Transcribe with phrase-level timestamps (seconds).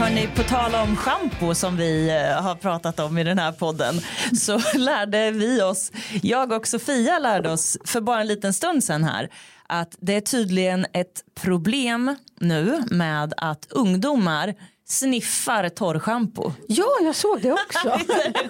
[0.00, 3.94] Hörni, på tal om schampo som vi eh, har pratat om i den här podden
[4.38, 5.92] så lärde vi oss,
[6.22, 9.28] jag och Sofia lärde oss för bara en liten stund sedan här
[9.66, 14.54] att det är tydligen ett problem nu med att ungdomar
[14.90, 16.52] sniffar torrschampo.
[16.68, 17.88] Ja, jag såg det också.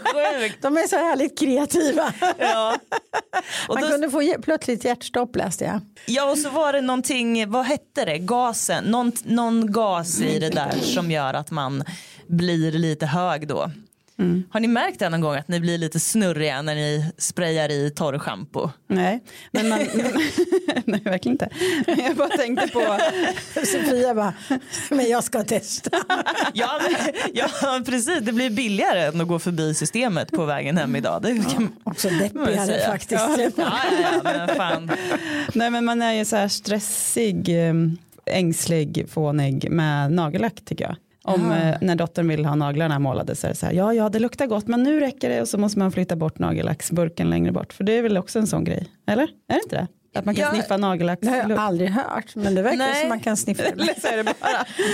[0.04, 0.62] Sjukt.
[0.62, 2.12] De är så härligt kreativa.
[2.38, 2.76] Ja.
[3.68, 5.80] Och Man då, kunde få plötsligt hjärtstopp läste jag.
[6.06, 10.50] ja, och så var det någonting, vad hette det, gasen, någon, någon gas i det
[10.50, 11.84] där som gör att man
[12.26, 13.70] blir lite hög då.
[14.50, 17.90] Har ni märkt det någon gång att ni blir lite snurriga när ni sprayar i
[17.90, 18.70] torrschampo?
[18.86, 19.78] Nej, men man,
[20.84, 21.48] nej verkligen inte.
[22.02, 22.98] Jag bara tänkte på,
[23.54, 24.34] Sofia bara,
[24.90, 25.90] men jag ska testa.
[26.54, 27.48] Ja, men, ja
[27.86, 31.22] precis, det blir billigare än att gå förbi systemet på vägen hem idag.
[31.22, 33.20] Det kan Också man deppigare faktiskt.
[33.20, 33.80] Ja, ja,
[34.14, 34.90] ja, men fan.
[35.54, 37.74] nej men man är ju så här stressig, eh,
[38.26, 40.96] ängslig, fånig med nagellack tycker jag.
[41.34, 44.08] Om eh, när dottern vill ha naglarna målade så är det så här, ja ja
[44.08, 47.52] det luktar gott men nu räcker det och så måste man flytta bort nagellacksburken längre
[47.52, 47.72] bort.
[47.72, 49.22] För det är väl också en sån grej, eller?
[49.22, 49.86] Är det inte det?
[50.14, 50.50] Att man kan Ja.
[50.50, 53.00] sniffa Det har jag aldrig hört, men det verkar Nej.
[53.00, 53.62] som man kan sniffa.
[53.72, 54.34] Eller så är det bara,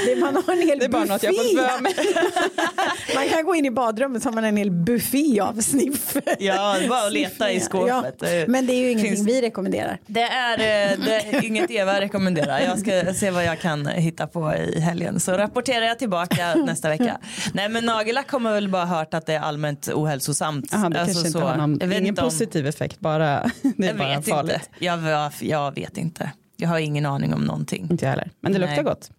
[0.06, 1.68] Det- Man har en hel det är bara något jag fått buffé.
[1.68, 1.94] för mig.
[3.14, 6.16] Man kan gå in i badrummet så har man en hel buffé av sniff.
[6.38, 8.14] Ja, det bara att leta i skåpet.
[8.20, 9.98] Ja, men det är ju ingenting Finns- vi rekommenderar.
[10.06, 12.60] Det är, eh, det är inget Eva rekommenderar.
[12.60, 15.20] Jag ska se vad jag kan hitta på i helgen.
[15.20, 17.18] Så rapporterar jag tillbaka nästa vecka.
[17.52, 20.66] Nej men nagellack har man väl bara hört att det är allmänt ohälsosamt.
[20.72, 21.44] Jaha, det Alltså, kanske inte så.
[21.46, 24.52] har någon, ingen om- positiv effekt, bara, det är Jag bara farligt.
[24.54, 24.84] inte.
[24.84, 26.30] Jag, jag, jag vet inte.
[26.56, 27.88] Jag har ingen aning om någonting.
[27.90, 28.84] Inte jag heller, men det luktar Nej.
[28.84, 29.10] gott.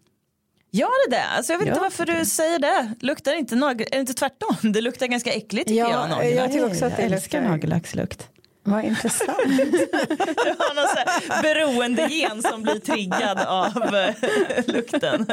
[0.72, 1.24] Gör det det?
[1.24, 1.84] Alltså jag vet inte Ja.
[1.84, 2.94] varför du säger det.
[3.00, 3.88] Luktar inte nagel...
[3.92, 4.56] Är det inte tvärtom?
[4.74, 6.09] Det luktar ganska äckligt tycker Ja, jag.
[6.09, 6.44] nagellack.
[6.46, 8.28] jag tycker också att det Jag älskar luktar- nagellackslukt.
[8.64, 9.38] Vad intressant.
[9.48, 14.14] Du har någon beroendegen som blir triggad av eh,
[14.68, 15.25] lukten.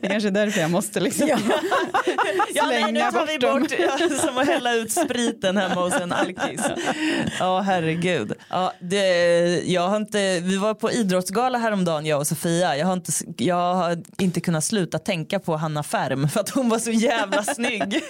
[0.00, 1.28] Det är kanske är därför jag måste liksom.
[2.54, 3.60] Ja, nej, nu Slänga tar vi bort dem.
[3.60, 6.60] bort ja, som att hälla ut spriten hemma hos en alkis.
[7.38, 8.32] Ja, herregud.
[8.48, 12.76] Ja, det, jag har inte, vi var på idrottsgala häromdagen, jag och Sofia.
[12.76, 16.68] Jag har inte, jag har inte kunnat sluta tänka på Hanna Färm för att hon
[16.68, 18.00] var så jävla snygg.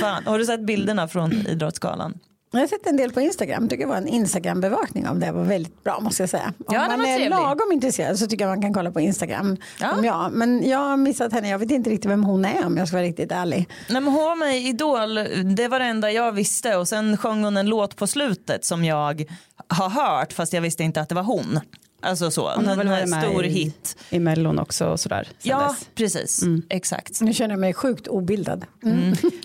[0.00, 0.26] Fan.
[0.26, 2.18] Har du sett bilderna från idrottsgalan?
[2.52, 5.42] Jag har sett en del på Instagram, tycker det var en Instagram-bevakning av det var
[5.44, 6.52] väldigt bra måste jag säga.
[6.66, 7.30] Om Ja, man är trevlig.
[7.30, 9.56] lagom intresserad så tycker jag man kan kolla på Instagram.
[9.80, 9.92] Ja.
[9.98, 12.76] Om jag, men jag har missat henne, jag vet inte riktigt vem hon är om
[12.76, 13.68] jag ska vara riktigt ärlig.
[13.88, 15.14] Nej, men hon var med i Idol,
[15.56, 18.84] det var det enda jag visste och sen sjöng hon en låt på slutet som
[18.84, 19.24] jag
[19.68, 21.60] har hört fast jag visste inte att det var hon.
[22.02, 23.96] Alltså så, Hon har väl en varit med stor i, hit.
[24.10, 25.28] i Mellon också och sådär.
[25.42, 25.88] Ja, dess.
[25.94, 26.42] precis.
[26.68, 27.20] Exakt.
[27.20, 28.64] Nu känner jag mig sjukt obildad.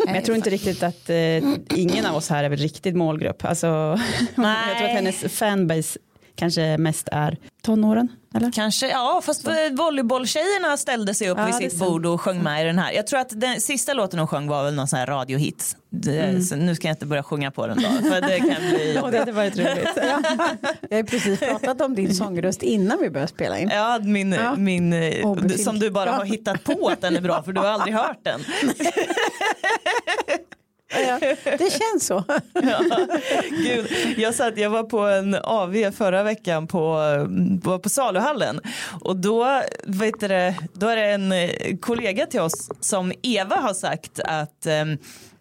[0.05, 1.17] Men jag tror inte riktigt att eh,
[1.75, 3.45] ingen av oss här är väl riktigt målgrupp.
[3.45, 3.99] Alltså,
[4.35, 4.57] Nej.
[4.67, 5.99] jag tror att hennes fanbase
[6.37, 8.07] kanske mest är tonåren.
[8.35, 8.51] Eller?
[8.51, 12.65] Kanske, ja fast volleybolltjejerna ställde sig upp Ja, vid sitt bord och sjöng med i
[12.67, 12.91] den här.
[12.91, 15.77] Jag tror att den sista låten hon sjöng var väl någon sån här radiohit.
[15.89, 16.41] Det, Mm.
[16.41, 19.11] så nu ska jag inte börja sjunga på den då för det kan bli Ja,
[19.11, 19.87] det hade varit roligt.
[19.95, 20.21] Ja.
[20.89, 23.69] Jag har precis pratat om din sångröst innan vi började spela in.
[23.73, 24.55] Ja, min, Ja.
[24.55, 24.93] min,
[25.57, 28.19] som du bara har hittat på att den är bra för du har aldrig hört
[28.23, 28.39] den.
[30.89, 32.23] Ja, det känns så.
[32.53, 33.07] Ja,
[33.49, 33.87] gud.
[34.17, 36.91] Jag, satt, jag var på en AV förra veckan på,
[37.63, 38.61] var på saluhallen
[39.01, 43.73] och då, vet du, då är det en eh, kollega till oss som Eva har
[43.73, 44.97] sagt att ehm,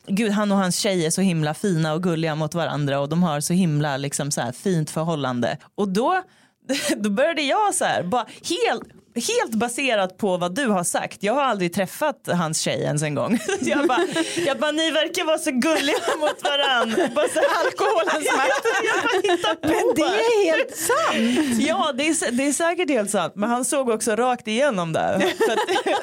[0.09, 3.23] Gud, han och hans tjej är så himla fina och gulliga mot varandra och de
[3.23, 5.59] har så himla liksom, så här, fint förhållande.
[5.75, 6.23] Och då,
[6.97, 8.83] då började jag så här, bara helt
[9.17, 11.23] Helt baserat på vad du har sagt.
[11.23, 13.39] Jag har aldrig träffat hans tjej ens en gång.
[13.61, 14.07] Jag bara,
[14.47, 17.09] jag bara ni verkar vara så gulliga mot varandra.
[17.15, 18.67] Bara så alkoholens makt.
[18.85, 19.69] Jag bara hittar på.
[19.69, 21.61] Men det är helt sant.
[21.69, 23.33] Ja, det är, det är säkert helt sant.
[23.37, 25.15] Men han såg också rakt igenom det.
[25.15, 25.23] Att,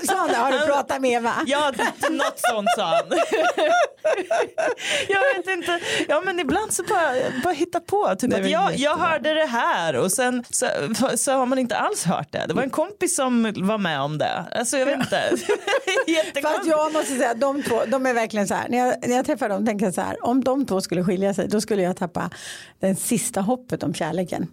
[0.08, 1.34] Så, har du pratat med Eva?
[1.46, 1.72] Ja,
[2.10, 3.20] något sånt sa han.
[5.08, 5.80] Jag vet inte.
[6.08, 8.16] Ja, men ibland så bara, bara hitta på.
[8.20, 10.68] Typ att jag, jag hörde det här och sen så,
[11.16, 12.46] så har man inte alls hört det.
[12.48, 14.46] Det var en kompis som var med om det.
[14.52, 15.32] Alltså jag vet inte.
[16.42, 19.16] För att jag måste säga, de två, de är verkligen så här, när jag, när
[19.16, 21.82] jag träffar dem tänker jag så här, om de två skulle skilja sig då skulle
[21.82, 22.30] jag tappa
[22.80, 24.48] den sista hoppet om kärleken.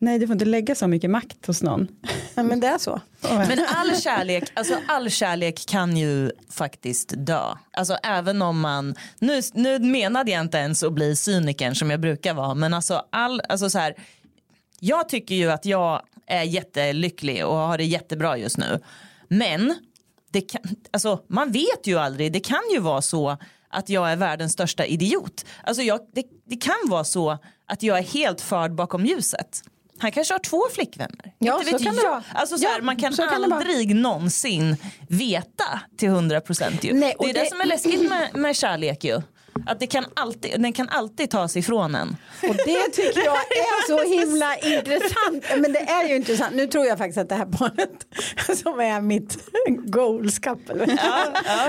[0.00, 1.88] Nej, du får inte lägga så mycket makt hos någon.
[2.34, 3.00] Ja, men det är så.
[3.20, 7.42] Men all kärlek, alltså all kärlek kan ju faktiskt dö.
[7.70, 12.00] Alltså även om man, nu, nu menade jag inte ens att bli cynikern som jag
[12.00, 13.94] brukar vara, men alltså all, alltså så här,
[14.80, 18.80] jag tycker ju att jag är jättelycklig och har det jättebra just nu.
[19.28, 19.74] Men
[20.32, 20.60] det kan,
[20.90, 23.36] alltså, man vet ju aldrig, det kan ju vara så
[23.70, 25.44] att jag är världens största idiot.
[25.64, 29.62] Alltså jag, det, det kan vara så att jag är helt förd bakom ljuset.
[30.00, 31.32] Han kanske har två flickvänner.
[31.38, 32.22] Ja, så kan.
[32.34, 33.60] Alltså, så här, Ja, man kan så kan det vara.
[33.60, 34.76] aldrig någonsin
[35.08, 36.80] veta till hundra procent.
[36.92, 39.22] Nej, och Det är det, det- som är läskigt med, med kärlek ju.
[39.66, 42.16] Att det kan alltid, den kan alltid tas ifrån en.
[42.48, 45.44] Och det tycker jag är så himla intressant.
[45.62, 46.54] Men det är ju intressant.
[46.54, 48.06] Nu tror jag faktiskt att det här barnet
[48.62, 49.38] som är mitt
[49.90, 50.98] goals couple.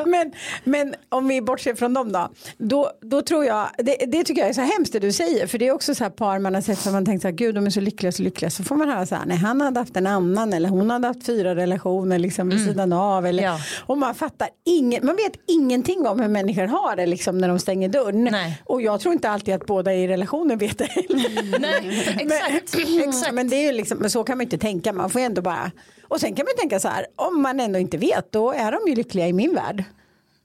[0.05, 0.31] Men,
[0.63, 2.29] men om vi bortser från dem då.
[2.57, 5.47] Då, då tror jag, det, det tycker jag är så hemskt det du säger.
[5.47, 7.35] För det är också så här par man har sett som man tänkt så här,
[7.35, 8.49] gud de är så lyckliga, så lyckliga.
[8.51, 11.07] Så får man höra så här, nej han hade haft en annan eller hon hade
[11.07, 13.25] haft fyra relationer liksom vid sidan av.
[13.25, 13.59] Eller, Ja.
[13.85, 17.59] Och man fattar ingen, man vet ingenting om hur människor har det liksom när de
[17.59, 18.23] stänger dörren.
[18.23, 18.61] Nej.
[18.65, 20.89] Och jag tror inte alltid att båda i relationen vet det.
[21.59, 22.75] Nej, exakt.
[23.07, 23.33] exakt.
[23.33, 25.71] Men det är liksom, men så kan man inte tänka, man får ändå bara
[26.07, 28.79] och sen kan man tänka så här, om man ändå inte vet då är de
[28.87, 29.83] ju lyckliga i min värld.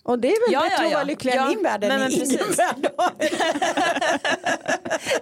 [0.02, 1.06] Och det är väl Ja, bättre ja, att vara ja.
[1.06, 2.86] lycklig Ja, i min värld än men- men i ingen värld.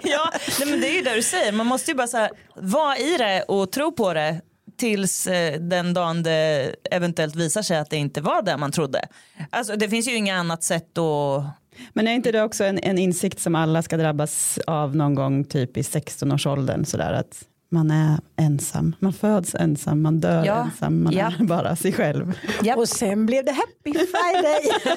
[0.02, 1.52] ja, nej, men det är ju det du säger.
[1.52, 4.40] Man måste ju bara så här, vara i det och tro på det
[4.78, 9.08] tills eh, den dagen det eventuellt visar sig att det inte var det man trodde.
[9.50, 11.44] Alltså det finns ju inget annat sätt att
[11.92, 15.44] Men är inte det också en, en insikt som alla ska drabbas av någon gång
[15.44, 20.62] typ i 16-årsåldern sådär att man är ensam, man föds ensam, man dör Ja.
[20.64, 21.32] ensam, man Ja.
[21.40, 22.38] är bara sig själv.
[22.62, 22.78] Japp.
[22.78, 24.62] Och sen blev det happy friday.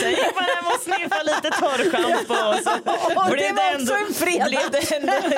[0.00, 2.70] Sen gick man hem och sniffade lite torrschampo och så
[3.20, 4.44] Och blev det var också en fredag.
[4.48, 5.12] Blev det, ändå,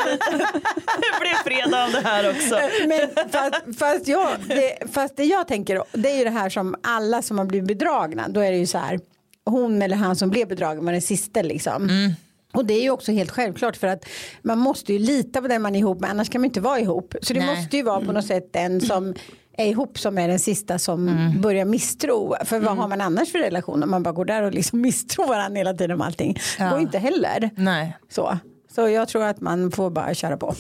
[1.01, 2.59] det blev fredag av det här också.
[2.87, 6.75] Men fast, fast, jag, det, fast det jag tänker, det är ju det här som
[6.83, 9.01] alla som har blivit bedragna, då är det ju så här,
[9.47, 11.83] hon eller han som blev bedragen var den sista liksom.
[11.89, 12.12] Mm.
[12.55, 14.05] Och det är ju också helt självklart för att
[14.43, 16.81] man måste ju lita på den man är ihop med, annars kan man inte vara
[16.81, 17.15] ihop.
[17.23, 17.56] Så det Nej.
[17.56, 19.15] måste ju vara på något sätt den som
[19.56, 21.41] är ihop som är den sista som Mm.
[21.41, 22.35] börjar misstro.
[22.44, 25.27] För vad har man annars för relation om man bara går där och liksom misstror
[25.29, 26.38] varandra hela tiden om allting.
[26.59, 26.71] Ja.
[26.71, 27.50] Går inte heller.
[27.56, 27.97] Nej.
[28.11, 28.38] Så
[28.75, 30.55] så jag tror att man får bara köra på.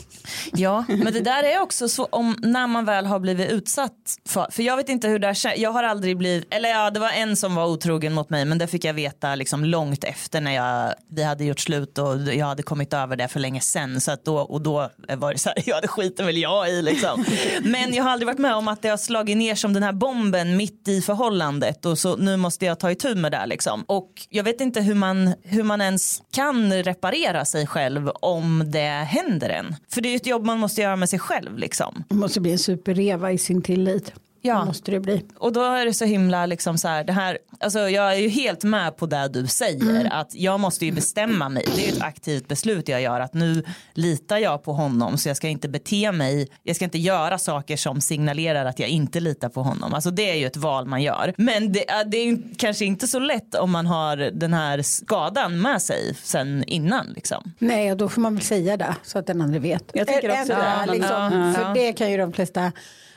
[0.52, 4.46] Ja, men det där är också så om när man väl har blivit utsatt för,
[4.50, 7.10] för jag vet inte hur det här jag har aldrig blivit, eller ja det var
[7.10, 10.52] en som var otrogen mot mig men det fick jag veta liksom långt efter när
[10.52, 14.10] jag, vi hade gjort slut och jag hade kommit över det för länge sedan så
[14.10, 17.24] att då, och då var det så här, ja det skiter väl jag i liksom.
[17.62, 19.92] Men jag har aldrig varit med om att det har slagit ner som den här
[19.92, 23.84] bomben mitt i förhållandet och så nu måste jag ta itu med det liksom.
[23.88, 29.06] Och jag vet inte hur man, hur man ens kan reparera sig själv om det
[29.08, 29.74] händer en.
[29.88, 32.04] För det är ju ett jobb man måste göra med sig själv liksom.
[32.08, 34.12] Det måste bli en superreva i sin tillit.
[34.44, 34.58] Ja.
[34.58, 35.24] Det måste det bli.
[35.38, 38.28] Och då är det så himla liksom så här, det här, alltså jag är ju
[38.28, 41.64] helt med på det du säger att jag måste ju bestämma mig.
[41.76, 45.36] Det är ett aktivt beslut jag gör att nu litar jag på honom så jag
[45.36, 49.48] ska inte bete mig, jag ska inte göra saker som signalerar att jag inte litar
[49.48, 49.94] på honom.
[49.94, 51.34] Alltså det är ju ett val man gör.
[51.38, 55.60] Men det, är- det är kanske inte så lätt om man har den här skadan
[55.60, 57.52] med sig sen innan liksom.
[57.58, 59.90] Nej, och då får man väl säga det så att den andra vet.
[59.94, 60.52] Jag tänker också
[60.86, 60.92] det.
[60.92, 62.72] Liksom, Ja, För det kan ju de flesta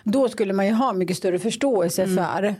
[0.07, 2.15] då skulle man ju ha mycket större förståelse Mm.
[2.25, 2.55] för.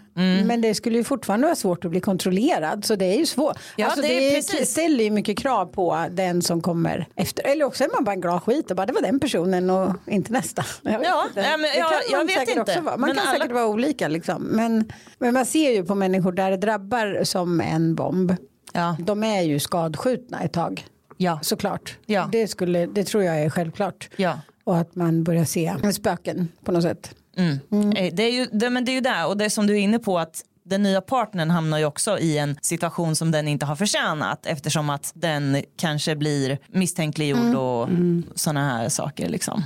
[0.46, 2.86] Men det skulle ju fortfarande vara svårt att bli kontrollerad.
[2.86, 3.58] Så det är ju svårt.
[3.76, 4.70] Ja, alltså, det det är precis.
[4.72, 7.48] ställer ju mycket krav på den som kommer efter.
[7.48, 9.94] Eller också är man bara en glad skit och bara det var den personen och
[10.08, 10.66] inte nästa.
[10.82, 11.42] Jag vet Ja, inte.
[11.42, 12.62] nej, men det jag- kan jag man säkert inte.
[12.62, 12.98] Också vara.
[12.98, 14.44] Man Men kan alla- säkert vara olika liksom.
[14.44, 18.36] Men, men man ser ju på människor där det drabbar som en bomb.
[18.74, 18.98] Ja.
[19.00, 20.86] De är ju skadskjutna ett tag.
[21.18, 21.40] Ja.
[21.42, 21.98] Såklart.
[22.06, 22.30] Ja.
[22.32, 24.10] Det, skulle, det tror jag är självklart.
[24.16, 24.40] Ja.
[24.64, 27.16] Och att man börjar se spöken på något sätt.
[27.38, 29.80] Eh, Det är ju det, men det är ju där och det som du är
[29.80, 33.66] inne på att den nya partnern hamnar ju också i en situation som den inte
[33.66, 37.90] har förtjänat eftersom att den kanske blir misstänkliggjord och
[38.36, 39.64] sådana här saker liksom.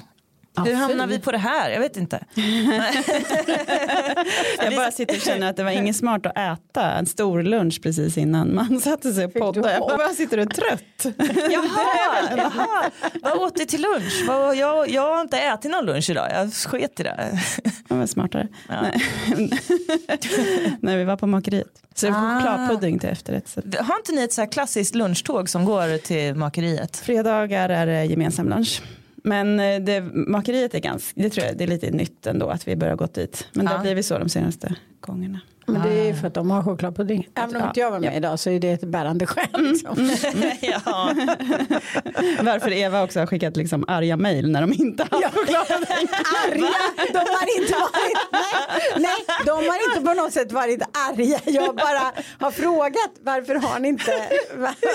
[0.65, 1.69] Hur hamnar vi på det här?
[1.69, 2.19] Jag vet inte.
[4.63, 7.79] Jag bara sitter och känner att det var inget smart att äta en stor lunch
[7.83, 9.73] precis innan man satte sig och poddade.
[9.73, 11.15] Jag bara sitter och är trött.
[11.51, 12.89] Jaha, jaha.
[13.21, 14.23] vad åt du till lunch?
[14.57, 17.39] Jag, jag har inte ätit någon lunch idag, jag sket i det.
[17.87, 18.47] Jag var smartare.
[18.69, 18.81] Ja.
[18.81, 19.01] Nej.
[20.81, 21.67] Nej, vi var på makeriet.
[21.95, 22.39] Så det var Ah.
[22.39, 23.47] chokladpudding till efterrätt.
[23.47, 26.97] Så Har inte ni ett så här klassiskt lunchtåg som går till makeriet?
[26.97, 28.81] fredagar är det gemensam lunch.
[29.23, 32.67] Men eh, det, makeriet är ganska, det tror jag det är lite nytt ändå att
[32.67, 33.47] vi börjar gått dit.
[33.53, 33.77] Men det Ja.
[33.77, 35.39] har blivit så de senaste gångerna.
[35.65, 37.27] Men det är ju för att de har chokladpudding.
[37.35, 37.67] Även om Ja.
[37.67, 39.47] inte jag var med idag så är det ett bärande skäl.
[39.53, 39.95] Liksom.
[40.61, 41.13] ja.
[42.43, 45.29] Varför Eva också har skickat liksom arga mejl när de inte har Ja.
[45.29, 46.07] chokladpudding.
[46.45, 46.67] arga.
[47.13, 51.39] De har inte varit, nej, nej, de har inte på något sätt varit arga.
[51.45, 54.11] Jag bara har frågat varför har ni inte,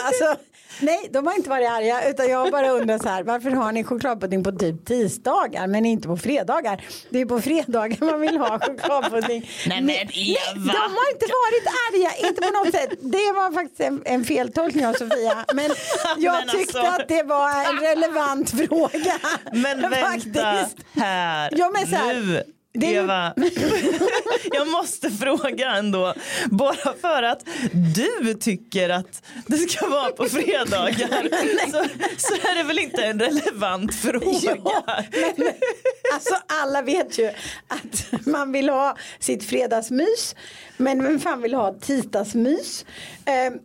[0.06, 0.36] alltså,
[0.80, 3.84] nej de har inte varit arga utan jag bara undrat så här varför har ni
[3.84, 6.84] chokladpudding på typ tisdagar men inte på fredagar.
[7.10, 9.50] Det är på fredagar man vill ha chokladpudding.
[9.66, 10.72] Nej, men Eva.
[10.72, 12.90] de har inte varit arga, inte på något sätt.
[13.00, 15.70] Det var faktiskt en, en feltolkning av Sofia men
[16.18, 17.02] jag Men tyckte alltså.
[17.02, 19.14] att det var en relevant fråga.
[19.52, 20.76] Men vänta Faktiskt.
[20.94, 22.42] här, Ja, men så här, nu.
[22.74, 23.34] Det Eva,
[24.52, 26.14] jag måste fråga ändå,
[26.50, 27.44] bara för att
[27.94, 31.28] du tycker att det ska vara på fredagar
[31.70, 31.84] så,
[32.16, 34.56] så är det väl inte en relevant fråga?
[34.64, 35.02] Ja,
[35.36, 35.52] men,
[36.14, 37.28] alltså alla vet ju
[37.68, 40.36] att man vill ha sitt fredagsmys.
[40.76, 42.84] Men vem fan vill ha tisdagsmys?
[43.24, 43.58] Ehm,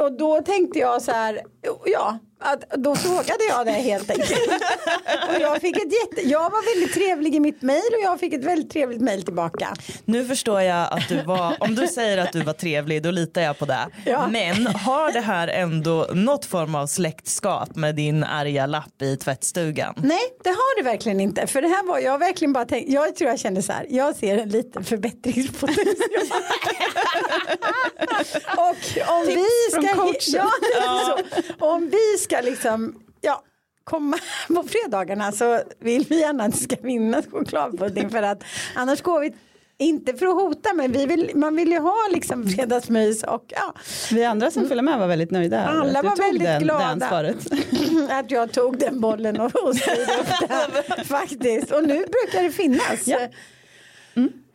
[0.00, 1.40] och då tänkte jag så här,
[1.84, 4.32] ja, att, då frågade jag det helt enkelt.
[5.28, 8.32] och jag, fick ett jätte, jag var väldigt trevlig i mitt mejl och jag fick
[8.32, 9.74] ett väldigt trevligt mejl tillbaka.
[10.04, 13.42] Nu förstår jag att du var, om du säger att du var trevlig då litar
[13.42, 13.88] jag på det.
[14.04, 14.28] Ja.
[14.28, 19.94] Men har det här ändå något form av släktskap med din arga lapp i tvättstugan?
[19.96, 21.46] Nej, det har det verkligen inte.
[21.46, 24.16] För det här var, jag verkligen bara tänkt, jag tror jag kände så här, jag
[24.16, 25.86] ser en liten förbättringspotential.
[28.56, 28.76] och
[29.08, 30.50] om vi ska, ja,
[31.06, 31.18] så,
[31.58, 33.42] om vi ska liksom, ja,
[33.84, 34.18] komma
[34.48, 38.42] på fredagarna så vill vi gärna att det ska finnas chokladpudding för att
[38.74, 39.34] annars går vi
[39.78, 43.74] inte för att hota men vi vill, man vill ju ha liksom fredagsmys och ja,
[44.10, 45.66] Vi andra som följde med var väldigt nöjda.
[45.66, 46.84] Alla var väldigt den, glada.
[46.84, 47.36] Ansvaret.
[48.10, 50.48] att jag tog den bollen och, och styrde upp
[50.96, 51.70] det faktiskt.
[51.70, 53.06] Och nu brukar det finnas.
[53.06, 53.18] Ja.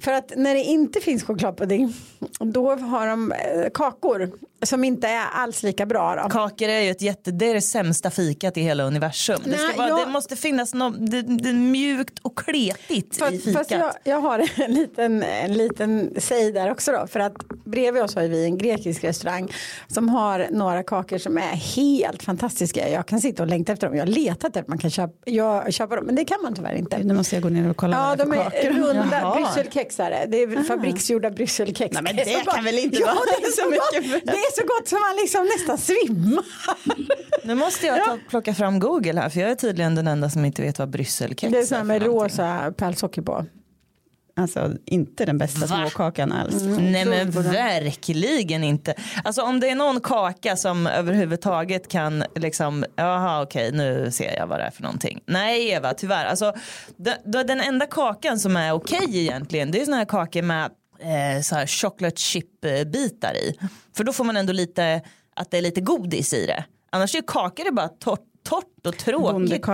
[0.01, 1.93] För att när det inte finns chokladpudding
[2.39, 4.31] då har de eh, kakor
[4.63, 6.15] som inte är alls lika bra.
[6.24, 6.30] Då.
[6.30, 9.39] Kakor är ju ett jätte, det är det sämsta fikat i hela universum.
[9.44, 13.15] det, ska Nej, vara, jag- det måste finnas något det, det är mjukt och kletigt
[13.15, 13.53] i Fast, fikat.
[13.53, 17.08] fast jag, jag har en liten, en liten säg där också då.
[17.08, 17.34] För att
[17.65, 19.51] bredvid oss har vi en grekisk restaurang
[19.88, 22.89] som har några kakor som är helt fantastiska.
[22.89, 23.96] Jag kan sitta och längta efter dem.
[23.96, 26.56] Jag har letat efter att man kan köpa, jag, köpa dem men det kan man
[26.56, 26.98] tyvärr inte.
[27.03, 28.80] Nu måste jag gå ner och kolla Ja, vad det de är för är kakor.
[28.80, 29.36] runda Jaha.
[29.36, 30.25] brysselkexare.
[30.27, 31.94] Det är fabriksgjorda brysselkex.
[31.94, 34.67] Nej, men det kan väl inte ja, vara det är så mycket Det är så
[34.67, 36.46] gott som man liksom nästan svimmar.
[37.43, 40.46] Nu måste jag ta, plocka fram Google här för jag är tydligen den enda som
[40.46, 43.46] inte vet vad brysselkex Det är så här med rosa pärlsocker på.
[44.36, 45.67] Alltså inte den bästa Va?
[45.67, 46.63] småkakan alls.
[46.63, 48.93] Nej men verkligen inte.
[49.24, 54.48] Alltså om det är någon kaka som överhuvudtaget kan liksom, jaha okej nu ser jag
[54.48, 55.20] vad det är för någonting.
[55.25, 56.53] Nej Eva tyvärr, alltså
[57.25, 61.55] den, enda kakan som är okej egentligen det är såna här kakor med eh, så
[61.55, 63.58] här chocolate chip bitar i.
[63.98, 65.01] För då får man ändå lite,
[65.36, 66.65] att det är lite godis i det.
[66.89, 69.67] Annars är kakor det bara torrt, torrt och tråkigt.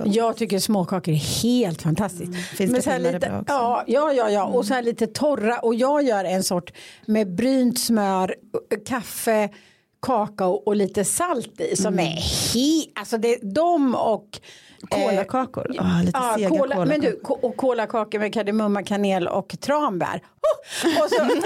[0.00, 0.06] Och.
[0.06, 2.34] Jag tycker småkakor är helt fantastiskt.
[2.34, 3.54] Finns Men det så här lite, bra också?
[3.54, 4.44] ja, ja, ja, ja.
[4.44, 5.58] Och så här lite torra.
[5.58, 6.72] Och jag gör en sort
[7.06, 8.34] med brynt smör,
[8.86, 9.48] kaffe,
[10.02, 11.76] kakao och lite salt i.
[11.76, 12.04] Som är
[12.54, 14.40] helt, alltså det är de och
[14.92, 15.76] eh, Kolakakor.
[15.78, 16.86] Ah, lite ja, sega kola, kolakakor.
[16.86, 20.16] men du, och kolakakor med kardemumma, kanel och tranbär.
[20.16, 21.02] Oh!
[21.02, 21.36] Och så, alltså,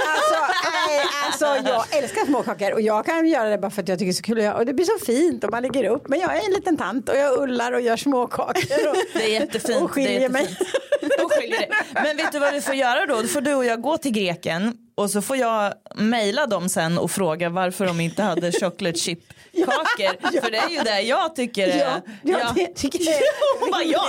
[0.64, 4.06] nej, alltså, jag älskar småkakor och jag kan göra det bara för att jag tycker
[4.06, 4.58] det är så kul.
[4.60, 6.08] Och det blir så fint och man lägger upp.
[6.08, 8.88] Men jag är en liten tant och jag ullar och gör småkakor.
[8.88, 9.82] Och, Det är jättefint.
[9.82, 10.56] Och skiljer mig.
[11.24, 11.68] Och skiljer.
[11.94, 13.22] Men vet du vad vi får göra då?
[13.22, 16.98] Då får du och jag gå till greken och så får jag mejla dem sen
[16.98, 19.18] och fråga varför de inte hade chocolate chip
[19.52, 20.40] kakor.
[20.40, 21.78] För det är ju det jag tycker är...
[21.78, 23.20] Ja, ja, det tycker jag.
[23.60, 24.08] Hon bara ja.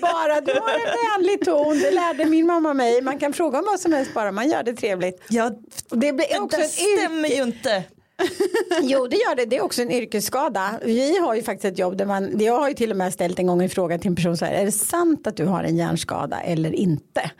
[0.00, 3.02] Bara du har en vänlig ton, det lärde min mamma mig.
[3.02, 5.22] Man kan fråga om vad som helst bara man gör det trevligt.
[5.28, 5.50] ja
[5.90, 6.68] det blir det också yrke.
[6.68, 7.84] stämmer ju inte.
[8.82, 10.80] Jo det gör det, det är också en yrkesskada.
[10.84, 13.38] Vi har ju faktiskt ett jobb där man, jag har ju till och med ställt
[13.38, 15.64] en gång en fråga till en person så här, är det sant att du har
[15.64, 17.30] en hjärnskada eller inte?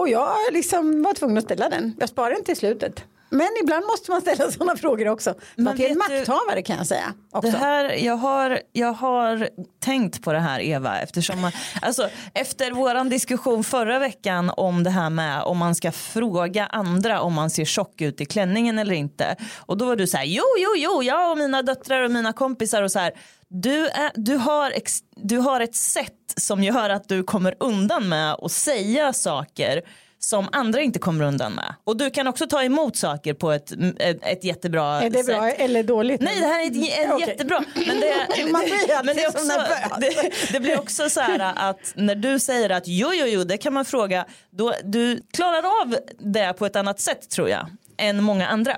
[0.00, 3.04] Och jag liksom var tvungen att ställa den, jag sparade den till slutet.
[3.30, 5.34] Men ibland måste man ställa sådana frågor också.
[5.56, 7.14] Man till en makthavare kan jag säga.
[7.32, 7.50] Också.
[7.50, 9.48] Det här, jag, har, jag har
[9.80, 14.90] tänkt på det här Eva eftersom man, alltså, efter våran diskussion förra veckan om det
[14.90, 18.94] här med om man ska fråga andra om man ser tjock ut i klänningen eller
[18.94, 19.36] inte.
[19.58, 22.32] Och då var du så här jo jo jo jag och mina döttrar och mina
[22.32, 23.12] kompisar och så här.
[23.48, 28.08] Du, är, du, har ex, du har ett sätt som gör att du kommer undan
[28.08, 29.82] med att säga saker
[30.22, 31.74] som andra inte kommer undan med.
[31.84, 35.50] Och du kan också ta emot saker på ett, ett, ett jättebra Är det bra
[35.50, 35.60] sätt.
[35.60, 36.20] eller dåligt?
[36.20, 37.28] Nej det här är ett, ett Okej.
[37.28, 37.64] jättebra.
[37.74, 41.52] Men det, Man blir men det, är så också, det, det blir också så här
[41.56, 44.24] att när du säger att jo jo jo det kan man fråga.
[44.50, 47.66] Då, du klarar av det på ett annat sätt tror jag.
[47.98, 48.76] Än många andra.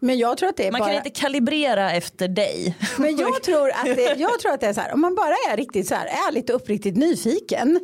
[0.00, 0.88] Men jag tror att det är Man bara...
[0.88, 2.76] kan inte kalibrera efter dig.
[2.98, 5.34] Men jag tror, att det, jag tror att det är så här, om man bara
[5.52, 7.80] är riktigt så här ärligt och uppriktigt nyfiken.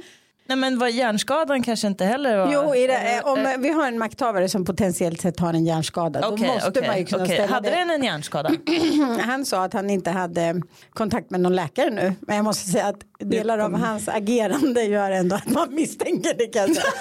[0.50, 2.52] Nej men vad hjärnskadan kanske inte heller var.
[2.52, 6.46] Jo, det, eh, om vi har en makthavare som potentiellt sett har en hjärnskada, Okej,
[6.46, 7.36] då måste okej, man ju kunna okej.
[7.36, 7.76] ställa Hade det.
[7.76, 8.50] den en hjärnskada?
[9.26, 12.86] Han sa att han inte hade kontakt med någon läkare nu, men jag måste säga
[12.86, 16.92] att delar av hans agerande gör ändå att man misstänker det kan jag säga.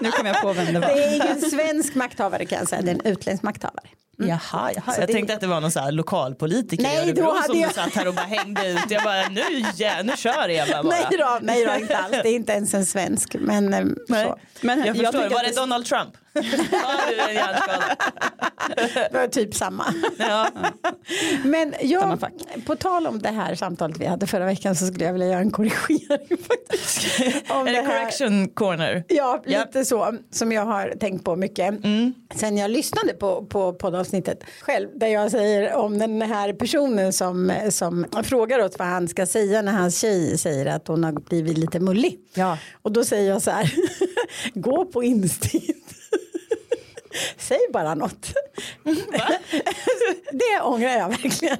[0.00, 0.86] Nu kommer jag på vem det var.
[0.88, 3.88] Det är ingen svensk makthavare kan jag säga, det är en utländsk makthavare.
[4.20, 4.94] Jaha, jaha.
[4.94, 7.46] Så jag det- tänkte att det var någon så här lokalpolitiker Nej, i Örebro hade
[7.46, 8.90] som jag- satt här och bara hängde ut.
[8.90, 9.42] Jag bara, nu,
[9.76, 10.90] ja, nu kör Eva bara.
[10.96, 13.34] Nej då, nej då, inte alls, det är inte ens en svensk.
[13.40, 14.24] Men, eh, Nej.
[14.26, 14.38] Så.
[14.66, 16.10] Men jag jag förstår, tycker var det- Donald Trump?
[16.82, 17.96] Har du en hjärnskada?
[19.10, 19.84] Det var typ samma.
[20.18, 20.48] Ja.
[21.44, 22.18] Men jag, Samma
[22.66, 25.38] på tal om det här samtalet vi hade förra veckan så skulle jag vilja göra
[25.40, 26.38] en korrigering.
[26.48, 27.10] faktiskt.
[27.50, 29.04] Om Är det här- correction corner?
[29.08, 29.60] Ja, Ja.
[29.60, 31.74] lite så som jag har tänkt på mycket.
[32.34, 37.52] Sen jag lyssnade på, på poddavsnittet själv där jag säger om den här personen som,
[37.70, 41.58] som frågar oss vad han ska säga när hans tjej säger att hon har blivit
[41.58, 42.18] lite mullig.
[42.34, 42.58] Ja.
[42.82, 43.72] Och då säger jag så här,
[44.54, 45.77] gå på instinkt.
[47.38, 48.26] Säg bara något.
[50.32, 51.58] Det ångrar jag verkligen.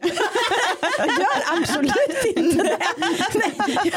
[0.99, 2.79] Jag gör absolut inte det.
[3.35, 3.93] Nej,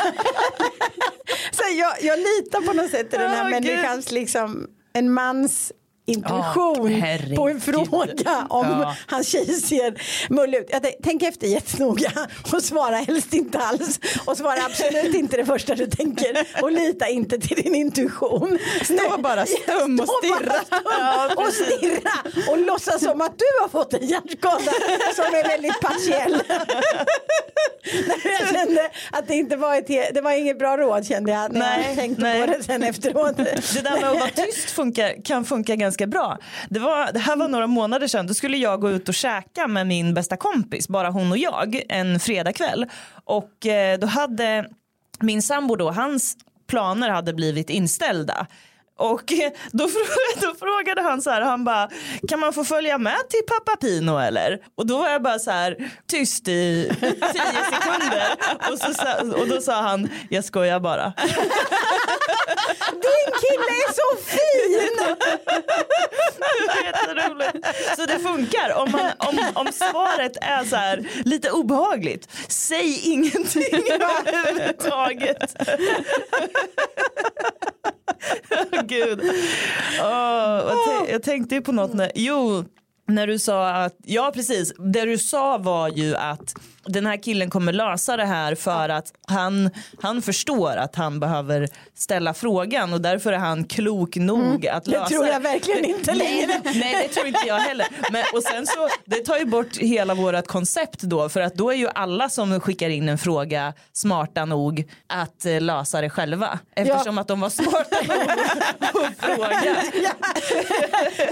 [1.52, 5.72] så jag, jag litar på något sätt i den här Åh, människans, liksom, en mans
[6.06, 7.36] intuition herregud.
[7.36, 8.96] på en fråga om Ja.
[9.08, 10.02] hans tjej ser
[10.34, 10.68] mullig ut.
[10.72, 12.12] Jag tänk- efter jättenoga
[12.54, 17.08] och svara helst inte alls och svara absolut inte det första du tänker och lita
[17.08, 18.60] inte till din intuition.
[18.84, 20.54] Stå bara stum och stirra.
[20.54, 22.12] stum och stirra
[22.52, 24.72] och låtsas som att du har fått en hjärnskada
[25.16, 26.42] som är väldigt partiell.
[28.24, 31.60] jag kände att det inte var ett, det var inget bra råd kände jag när
[31.60, 32.42] Nej, jag tänkte nej.
[32.48, 33.38] på det sen efteråt.
[33.38, 36.38] Det där med att vara tyst funkar, kan funka ganska bra.
[36.70, 38.28] Det, var, det här var några månader sedan.
[38.28, 41.82] Då skulle jag gå ut och käka med min bästa kompis, bara hon och jag,
[41.90, 42.86] en fredagkväll.
[43.26, 44.70] Och eh, då hade
[45.20, 48.48] min sambo då, hans planer hade blivit inställda.
[48.98, 49.34] Och
[49.72, 49.90] då,
[50.42, 51.90] då frågade han så här, han bara,
[52.28, 54.60] kan man få följa med till pappa Pino eller?
[54.76, 58.24] Och då var jag bara så här tyst i tio sekunder.
[58.72, 61.14] Och, så, och då sa han, jag skojar bara.
[62.92, 65.18] Din kille är så fin!
[66.86, 67.68] Jätteroligt.
[67.96, 72.28] Så det funkar om, man, om, om svaret är så här lite obehagligt.
[72.48, 75.56] Säg ingenting överhuvudtaget.
[78.82, 79.22] Åh, Gud.
[80.02, 82.66] Åh, vad tän- jag tänkte ju på något när, jo,
[83.08, 86.54] när du sa att, ja precis, det du sa var ju att
[86.86, 89.70] den här killen kommer lösa det här för att han,
[90.02, 91.68] han förstår att han behöver
[91.98, 94.94] ställa frågan och därför är han klok nog att Mm.
[94.94, 96.62] Det lösa tror jag verkligen inte längre.
[96.64, 97.88] Nej, nej det tror inte jag heller.
[98.12, 101.70] Men, och sen så, det tar ju bort hela vårt koncept då för att då
[101.70, 106.60] är ju alla som skickar in en fråga smarta nog att eh, lösa det själva.
[106.76, 107.98] Eftersom att de var smarta
[108.94, 109.76] nog att fråga.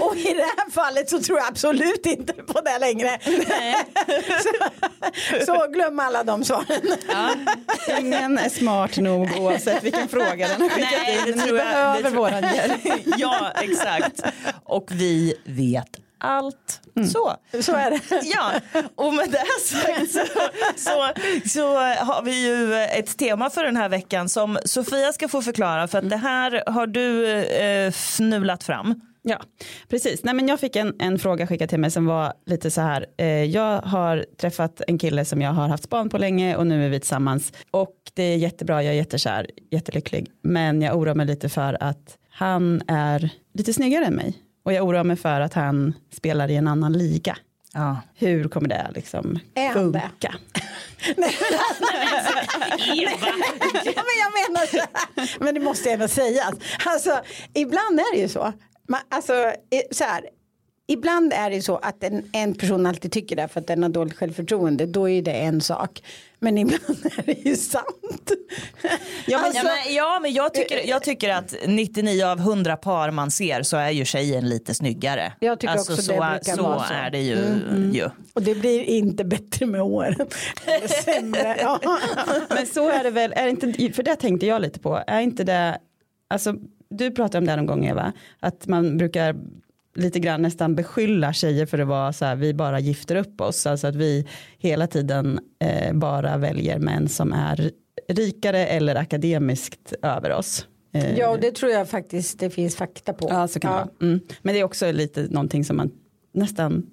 [0.00, 3.18] Och i det här fallet så tror jag absolut inte på det längre.
[5.39, 6.96] Så, så glöm alla de svaren.
[8.00, 11.36] Ingen är smart nog oavsett vilken fråga den har skickat Nej, det in.
[11.38, 12.80] Ni tror jag- behöver våran hjälp.
[13.18, 14.20] Ja exakt.
[14.64, 15.88] Och vi vet
[16.22, 16.80] allt.
[17.12, 17.32] Så.
[17.62, 18.00] Så är det.
[18.22, 18.52] Ja,
[18.96, 20.20] och med det sagt så,
[20.76, 21.08] så,
[21.48, 25.88] så har vi ju ett tema för den här veckan som Sofia ska få förklara
[25.88, 29.00] för att det här har du eh, fnulat fram.
[29.22, 29.40] Ja,
[29.88, 30.24] precis.
[30.24, 33.06] Nej, men jag fick en, en fråga skickad till mig som var lite så här.
[33.16, 36.84] Eh, jag har träffat en kille som jag har haft span på länge och nu
[36.84, 37.52] är vi tillsammans.
[37.70, 40.30] Och det är jättebra, jag är jättekär, jättelycklig.
[40.42, 44.34] Men jag oroar mig lite för att han är lite snyggare än mig.
[44.64, 47.36] Och jag oroar mig för att han spelar i en annan liga.
[47.72, 47.96] Ja.
[48.14, 50.00] Hur kommer det liksom Är han det?
[50.00, 50.34] funka?
[53.84, 55.36] Ja, men jag menar så här.
[55.44, 56.54] Men det måste ändå sägas.
[56.86, 57.20] Alltså,
[57.54, 58.52] ibland är det ju så.
[58.90, 59.52] Man, alltså,
[59.90, 60.28] så här.
[60.86, 63.90] Ibland är det så att en, en person alltid tycker det för att den har
[63.90, 64.86] dåligt självförtroende.
[64.86, 66.02] Då är det en sak.
[66.38, 66.82] Men ibland
[67.18, 68.30] är det ju sant.
[69.26, 72.76] Ja, men, Alltså, ja, men, ja, men jag, tycker, jag tycker att 99 av 100
[72.76, 75.32] par man ser så är ju tjejen lite snyggare.
[75.40, 76.94] Jag tycker alltså, också så, det brukar så vara så.
[76.94, 77.36] är det ju.
[77.92, 78.10] ju.
[78.32, 80.26] Och det blir inte bättre med åren.
[81.60, 81.80] Ja.
[82.48, 85.44] Men så är det väl, är inte, för det tänkte jag lite på, är inte
[85.44, 85.78] det,
[86.28, 86.54] alltså
[86.90, 89.36] du pratade om det någon gång Eva, att man brukar
[89.94, 93.66] lite grann nästan beskylla tjejer för att vara så här, vi bara gifter upp oss,
[93.66, 94.26] alltså att vi
[94.58, 97.70] hela tiden eh, bara väljer män som är
[98.08, 100.66] rikare eller akademiskt över oss.
[100.92, 103.26] Eh, Ja, och det tror jag faktiskt det finns fakta på.
[103.30, 103.88] Ja, så kan det vara.
[104.02, 104.20] Mm.
[104.42, 105.90] Men det är också lite någonting som man
[106.32, 106.86] nästan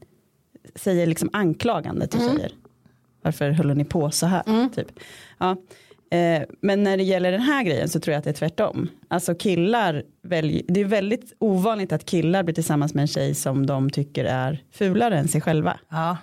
[0.76, 2.52] säger liksom anklagande till tjejer.
[3.22, 4.70] Varför håller ni på så här?
[4.76, 4.88] Typ.
[5.38, 5.58] Ja.
[6.12, 8.90] Eh, men när det gäller den här grejen så tror jag att det är tvärtom.
[9.08, 13.66] Alltså killar väljer, det är väldigt ovanligt att killar blir tillsammans med en tjej som
[13.66, 15.80] de tycker är fulare än sig själva.
[15.90, 16.18] Ja.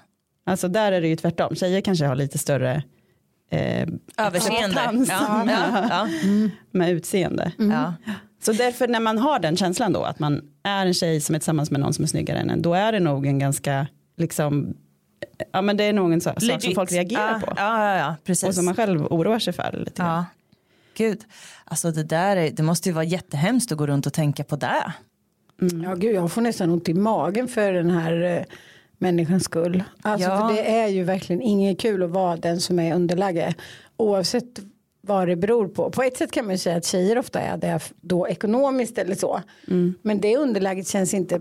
[0.46, 1.54] Alltså där är det ju tvärtom.
[1.54, 2.82] Tjejer kanske har lite större
[3.50, 5.04] eh, Överseende.
[5.08, 5.44] Ja.
[5.48, 5.88] Ja.
[5.90, 6.08] Ja.
[6.70, 7.52] med utseende.
[7.58, 7.94] Ja.
[8.42, 11.38] Så därför när man har den känslan då att man är en tjej som är
[11.38, 14.74] tillsammans med någon som är snyggare än en då är det nog en ganska liksom
[15.52, 16.74] ja men det är nog en sak sak som Legit.
[16.74, 18.48] folk reagerar ja, på Ja, ja, ja, precis.
[18.48, 20.08] och som man själv oroar sig för lite grann.
[20.16, 20.24] ja.
[20.96, 21.20] Gud,
[21.64, 24.56] alltså det där är, det måste ju vara jättehemskt att gå runt och tänka på
[24.56, 24.92] det.
[25.84, 28.42] Ja, gud, jag får nästan ont i magen för den här eh,
[28.98, 29.84] människans skull.
[30.02, 30.48] Alltså, Ja.
[30.48, 33.54] för det är ju verkligen inget kul att vara den som är underläge.
[33.96, 34.44] Oavsett
[35.00, 35.90] vad det beror på.
[35.90, 39.14] På ett sätt kan man ju säga att tjejer ofta är det då ekonomiskt eller
[39.14, 39.40] så.
[39.68, 39.94] Mm.
[40.02, 41.40] Men det underläget känns inte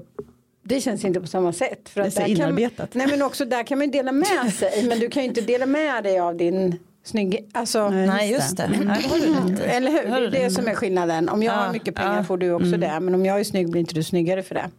[0.63, 1.89] det känns inte på samma sätt.
[1.89, 2.93] För Det är att så där kan, inarbetat.
[2.93, 4.83] nej men också där kan man ju dela med sig.
[4.87, 7.89] Men du kan ju inte dela med dig av din snygg, alltså.
[7.89, 8.67] Nej, just just det.
[8.67, 9.63] det.
[9.63, 9.69] I.
[9.69, 10.31] Eller hur?
[10.31, 11.29] Det är det som är skillnaden.
[11.29, 12.23] Om jag Ja, har mycket pengar ja.
[12.23, 12.79] får du också Mm.
[12.79, 12.99] det.
[12.99, 14.69] Men om jag är snygg blir inte du snyggare för det.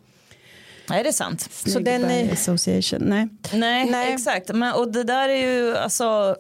[0.91, 1.41] Nej, det är sant.
[1.53, 3.03] Så den Snygg är- association.
[3.09, 3.29] Nej.
[3.53, 4.13] Nej, Nej.
[4.13, 4.55] exakt.
[4.55, 6.37] Men, och det där är ju, alltså,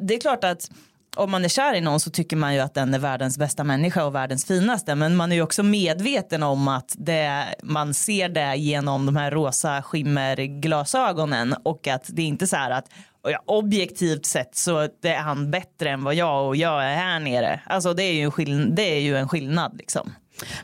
[0.00, 0.70] det är klart att
[1.16, 3.64] om man är kär i någon så tycker man ju att den är världens bästa
[3.64, 4.94] människa och världens finaste.
[4.94, 9.30] Men man är ju också medveten om att det, man ser det genom de här
[9.30, 12.88] rosa skimmerglasögonen och att det är inte så här att
[13.22, 17.20] och ja, objektivt sett så är han bättre än vad jag och jag är här
[17.20, 17.60] nere.
[17.66, 20.12] Alltså det är ju, skill- det är ju en skillnad liksom.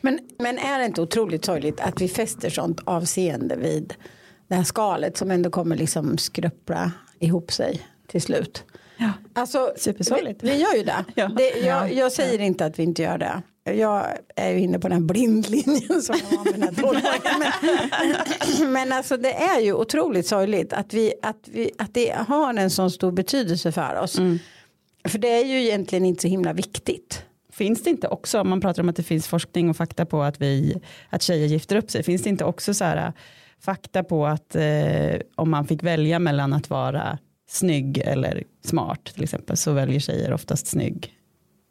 [0.01, 3.95] Men, men är det inte otroligt sorgligt att vi fäster sånt avseende vid
[4.49, 8.65] det här skalet som ändå kommer liksom skröpla ihop sig till slut?
[8.97, 9.13] Ja.
[9.33, 10.43] Alltså, Supersorgligt.
[10.43, 11.05] Vi, vi gör ju det.
[11.15, 11.29] Ja.
[11.29, 13.43] det jag, jag säger inte att vi inte gör det.
[13.73, 14.07] Jag
[14.37, 17.39] är ju inne på den blindlinjen som jag var med den här.
[18.61, 22.55] Men, men alltså det är ju otroligt sorgligt att, vi, att, vi, att det har
[22.55, 24.19] en sån stor betydelse för oss.
[25.09, 27.23] För det är ju egentligen inte så himla viktigt.
[27.53, 30.23] Finns det inte också, om man pratar om att det finns forskning och fakta på
[30.23, 30.81] att, vi,
[31.11, 33.13] att tjejer gifter upp sig, finns det inte också så här,
[33.61, 39.23] fakta på att eh, om man fick välja mellan att vara snygg eller smart till
[39.23, 41.13] exempel så väljer tjejer oftast snygg.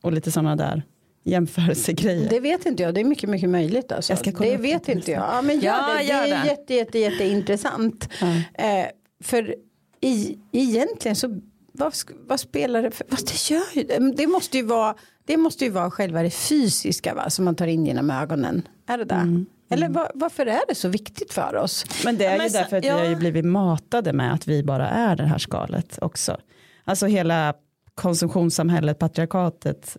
[0.03, 0.83] Och lite sådana där
[1.23, 2.29] jämförelsegrejer.
[2.29, 3.91] Det vet inte jag, det är mycket, mycket möjligt.
[3.91, 4.15] Alltså.
[4.39, 5.21] Det vet inte jag.
[5.21, 6.03] Ja, men gör Ja, det.
[6.03, 6.49] gör det är det.
[6.49, 8.09] jätte, jätte, jätteintressant.
[8.53, 8.85] Eh,
[9.23, 9.55] för
[10.01, 11.39] i, egentligen så
[11.71, 11.93] vad,
[12.27, 14.27] vad spelar det för, vad det gör ju det.
[14.27, 17.85] Måste ju vara, det måste ju vara själva det fysiska va, som man tar in
[17.85, 18.67] genom ögonen.
[18.87, 19.45] Är det där?
[19.69, 21.85] Eller va, varför är det så viktigt för oss?
[22.05, 22.95] Men det är Ja, men ju därför att ja.
[22.95, 26.37] vi har ju blivit matade med att vi bara är det här skalet också.
[26.83, 27.53] Alltså hela
[27.95, 29.97] konsumtionssamhället, patriarkatet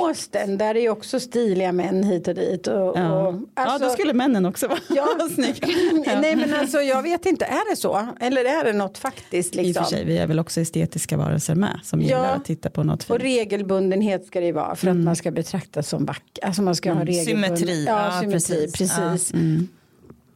[0.00, 2.66] Austen, där är ju också stiliga män hit och dit.
[2.66, 3.28] Och, Ja.
[3.28, 5.06] och, ja, alltså- då skulle männen också vara Ja.
[5.34, 5.66] snygga.
[6.20, 8.06] Nej men alltså jag vet inte, är det så?
[8.20, 9.84] Eller är det något faktiskt I och liksom?
[9.84, 12.06] för sig, vi är väl också estetiska varelser med som Ja.
[12.06, 13.22] gillar att titta på något Och fint.
[13.22, 16.44] regelbundenhet ska det ju vara för att man ska betraktas som vacker.
[16.44, 17.44] Alltså man ska ha regelbunden.
[17.44, 17.56] Mm.
[17.56, 18.96] Symmetri, Ja, ja, symmetri, precis.
[18.96, 19.32] precis.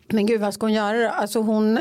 [0.09, 1.09] Men gud vad ska hon göra då?
[1.09, 1.79] Alltså hon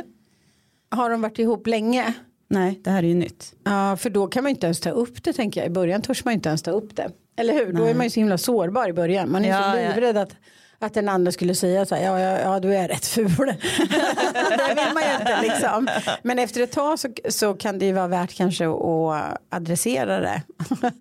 [0.91, 2.13] har de varit ihop länge?
[2.51, 3.53] Nej, det här är ju nytt.
[3.63, 5.67] Ja, för då kan man inte ens ta upp det tänker jag.
[5.67, 7.09] I början törs man inte ens ta upp det.
[7.37, 7.73] Eller hur?
[7.73, 9.31] Då är man ju så himla sårbar i början.
[9.31, 9.87] Man är Ja, så ja.
[9.89, 10.35] livrädd att,
[10.79, 13.27] att den andra skulle säga så här, ja, ja, ja du är rätt ful.
[13.37, 15.87] det vill man ju inte liksom.
[16.23, 20.41] Men efter ett tag så, så kan det ju vara värt kanske att adressera det.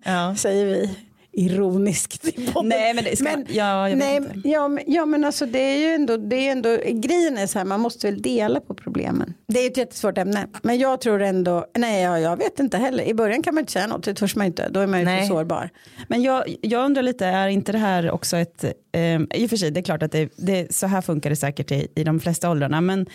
[0.03, 0.35] Ja.
[0.37, 0.97] Säger vi
[1.33, 2.69] ironiskt i podden.
[2.69, 4.49] Nej, men det ska- ja, jag vet nej, inte.
[4.49, 7.57] Ja, men, ja men alltså det är ju ändå, det är ändå, grejen är så
[7.59, 9.33] här, man måste väl dela på problemen.
[9.47, 13.03] Det är ett jättesvårt ämne, men jag tror ändå, nej ja, jag vet inte heller,
[13.03, 15.05] i början kan man inte säga något, det törs man inte, då är man ju
[15.05, 15.19] Nej.
[15.21, 15.69] för sårbar.
[16.07, 19.57] Men jag, jag undrar lite, är inte det här också ett, eh, i och för
[19.57, 22.19] sig det är klart att det, det, så här funkar det säkert i, i de
[22.19, 23.05] flesta åldrarna, men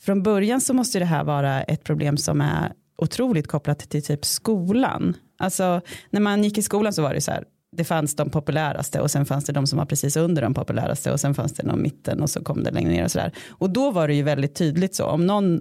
[0.00, 4.24] från början så måste det här vara ett problem som är otroligt kopplat till typ
[4.24, 5.16] skolan.
[5.38, 7.44] Alltså när man gick i skolan så var det så här,
[7.76, 11.12] det fanns de populäraste och sen fanns det de som var precis under de populäraste
[11.12, 13.32] och sen fanns det någon mitten och så kom det längre ner och sådär.
[13.48, 15.60] Och då var det ju väldigt tydligt så, om någon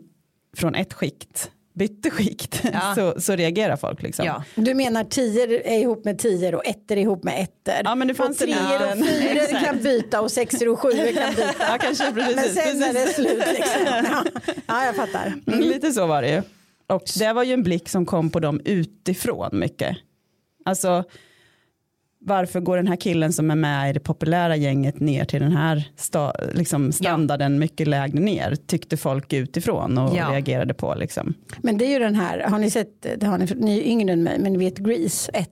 [0.57, 2.95] från ett skikt bytte skikt Ja.
[2.95, 4.25] så, så reagerar folk liksom.
[4.25, 4.43] Ja.
[4.55, 7.81] Du menar tior är ihop med tior och ettor ihop med ettor.
[7.83, 9.65] Ja, men det fanns och en treor och fyror Exakt.
[9.65, 11.53] kan byta och sexor och sjuor kan byta.
[11.59, 12.35] Ja, kanske precis.
[12.35, 13.15] Men sen är det precis.
[13.15, 13.81] slut liksom.
[13.85, 14.23] Ja,
[14.67, 15.33] ja jag fattar.
[15.47, 16.41] Mm, lite så var det ju.
[16.87, 19.97] Och det var ju en blick som kom på dem utifrån mycket.
[20.65, 21.03] Alltså,
[22.27, 25.51] varför går den här killen som är med i det populära gänget ner till den
[25.51, 30.29] här sta, liksom standarden mycket lägre ner tyckte folk utifrån och Ja.
[30.31, 31.33] reagerade på liksom.
[31.61, 34.13] Men det är ju den här, har ni sett, det har ni, ni är yngre
[34.13, 35.49] än mig, men ni vet Grease 1.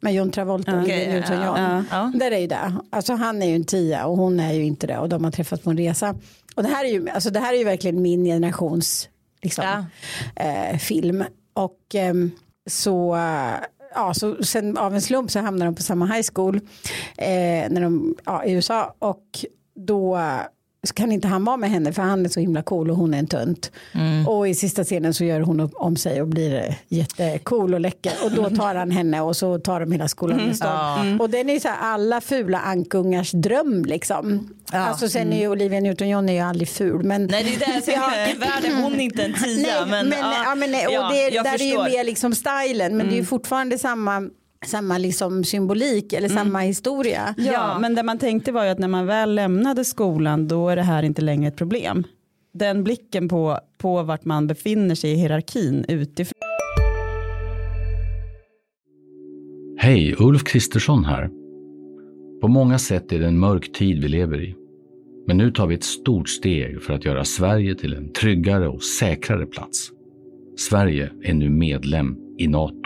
[0.00, 1.58] Med John Travolta och Okej, Olivia Newton-John.
[1.58, 2.12] ja, ja.
[2.18, 2.74] Där är ju det.
[2.90, 5.30] Alltså han är ju en tia och hon är ju inte det och de har
[5.30, 6.14] träffats på en resa.
[6.54, 9.08] Och det här är ju, alltså det här är ju verkligen min generations
[9.42, 10.42] liksom, Ja.
[10.44, 11.24] eh, film.
[11.54, 12.30] Och ehm,
[12.70, 13.54] så, eh,
[13.96, 16.56] ja, så sen av en slump så hamnar de på samma high school
[17.18, 18.94] eh, när de, ja, i USA.
[18.98, 19.24] Och
[19.74, 20.18] då
[20.86, 23.14] så kan inte han vara med henne för han är så himla cool och hon
[23.14, 23.70] är en tunt.
[24.26, 27.80] Och i sista scenen så gör hon upp om sig och blir eh, jättecool och
[27.80, 28.12] läcker.
[28.24, 31.20] Och då tar han henne och så tar de hela skolan med storm.
[31.20, 34.48] Och den är så här alla fula ankungars dröm liksom.
[34.72, 37.02] Alltså sen är ju Olivia Newton-John är ju aldrig ful.
[37.04, 39.66] Men, Nej det är det jag säger, världen hon är inte en tia.
[39.66, 41.84] Nej, men, men, ja, men, och ja, det, jag där är ju förstår.
[41.84, 44.28] mer liksom stilen men det är ju fortfarande samma,
[44.64, 47.34] samma liksom symbolik eller samma historia.
[47.38, 50.76] Ja, men det man tänkte var ju att när man väl lämnade skolan då är
[50.76, 52.04] det här inte längre ett problem.
[52.54, 56.32] Den blicken på, på vart man befinner sig i hierarkin utifrån.
[59.78, 61.30] Hej, Ulf Kristersson här.
[62.40, 64.54] På många sätt är det en mörk tid vi lever i.
[65.26, 68.82] Men nu tar vi ett stort steg för att göra Sverige till en tryggare och
[68.82, 69.90] säkrare plats.
[70.56, 72.85] Sverige är nu medlem i NATO.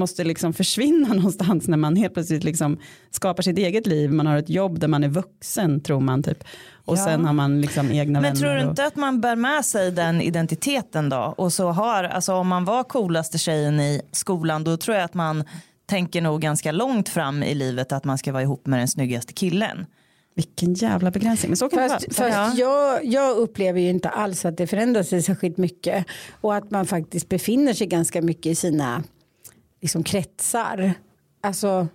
[0.00, 2.78] Måste liksom försvinna någonstans när man helt plötsligt liksom
[3.10, 4.12] skapar sitt eget liv.
[4.12, 6.44] Man har ett jobb där man är vuxen tror man typ.
[6.84, 7.04] Och Ja.
[7.04, 8.36] sen har man liksom egna Men vänner.
[8.40, 11.34] tror du och- inte att man bär med sig den identiteten då?
[11.38, 15.14] Och så har, alltså om man var coolaste tjejen i skolan då tror jag att
[15.14, 15.44] man
[15.86, 19.32] tänker nog ganska långt fram i livet att man ska vara ihop med den snyggaste
[19.32, 19.86] killen.
[20.34, 21.50] Vilken jävla begränsning.
[21.50, 22.32] Men så kan Fast, det vara.
[22.32, 26.06] fast jag, jag upplever ju inte alls att det förändrar sig särskilt mycket
[26.40, 29.02] och att man faktiskt befinner sig ganska mycket i sina
[29.80, 30.92] liksom, kretsar.
[31.40, 31.88] Alltså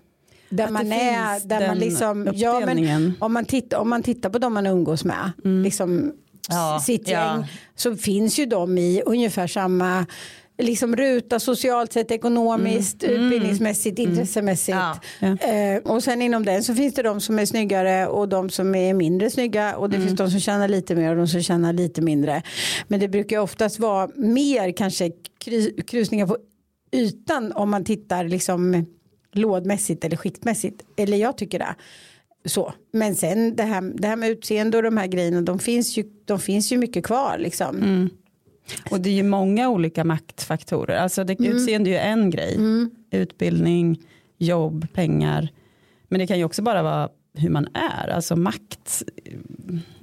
[0.50, 4.30] där Att man är, där man liksom, ja men om man, tittar, om man tittar
[4.30, 6.14] på de man umgås med, liksom
[6.50, 7.36] Ja, sitt ja.
[7.36, 7.46] gäng,
[7.76, 10.06] så finns ju de i ungefär samma
[10.58, 14.78] liksom ruta socialt sett, ekonomiskt, utbildningsmässigt, intressemässigt.
[15.20, 15.28] Ja.
[15.28, 18.76] Eh, och sen inom den så finns det de som är snyggare och de som
[18.76, 21.74] är mindre snygga och det finns de som tjänar lite mer och de som tjänar
[21.74, 22.42] lite mindre.
[22.88, 25.12] Men det brukar oftast vara mer kanske
[25.88, 26.38] krusningar på
[26.92, 28.86] ytan om man tittar liksom
[29.32, 30.84] lådmässigt eller skiktmässigt.
[30.98, 31.76] Eller jag tycker det.
[32.46, 32.74] Så.
[32.92, 36.04] Men sen det här, det här med utseende och de här grejerna de finns ju,
[36.26, 38.10] de finns ju mycket kvar liksom.
[38.92, 40.98] Och det är ju många olika maktfaktorer.
[40.98, 41.52] Alltså det, Mm.
[41.52, 42.60] utseende är ju en grej.
[43.12, 44.02] Utbildning,
[44.38, 45.50] jobb, pengar.
[46.08, 48.08] Men det kan ju också bara vara hur man är.
[48.08, 49.04] Alltså makt.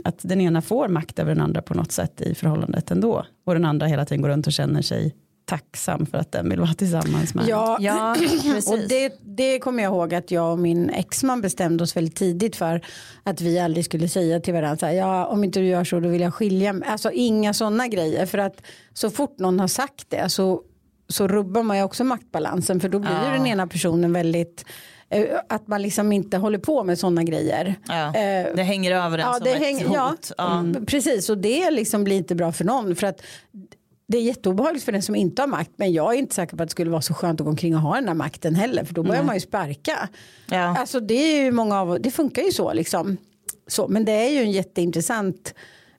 [0.04, 3.26] Att den ena får makt över den andra på något sätt i förhållandet ändå.
[3.44, 5.14] Och den andra hela tiden går runt och känner sig
[5.56, 7.48] tacksam för att den vill vara tillsammans med.
[7.48, 8.70] Ja, Ja, precis.
[8.70, 12.56] och det, det kommer jag ihåg att jag och min exman bestämde oss väldigt tidigt
[12.56, 12.80] för
[13.22, 16.00] att vi aldrig skulle säga till varandra så här, ja om inte du gör så
[16.00, 16.88] då vill jag skilja mig.
[16.88, 18.62] Alltså inga sådana grejer för att
[18.94, 20.62] så fort någon har sagt det så,
[21.08, 24.64] så rubbar man ju också maktbalansen för då blir ju den ena personen väldigt
[25.10, 27.74] eh, att man liksom inte håller på med sådana grejer.
[27.88, 28.06] Ja.
[28.06, 30.32] Eh, Det hänger över en Ja, som det ett hänger, hot.
[30.38, 30.80] ja, Ja.
[30.86, 33.22] precis och det liksom blir inte bra för någon för att
[34.12, 36.62] det är jätteobehagligt för den som inte har makt men jag är inte säker på
[36.62, 38.84] att det skulle vara så skönt att gå omkring och ha den här makten heller
[38.84, 40.08] för då börjar man ju sparka.
[40.50, 40.78] Ja.
[40.78, 43.16] Alltså det är ju många av det funkar ju så liksom.
[43.66, 45.54] Så, men det är ju en jätteintressant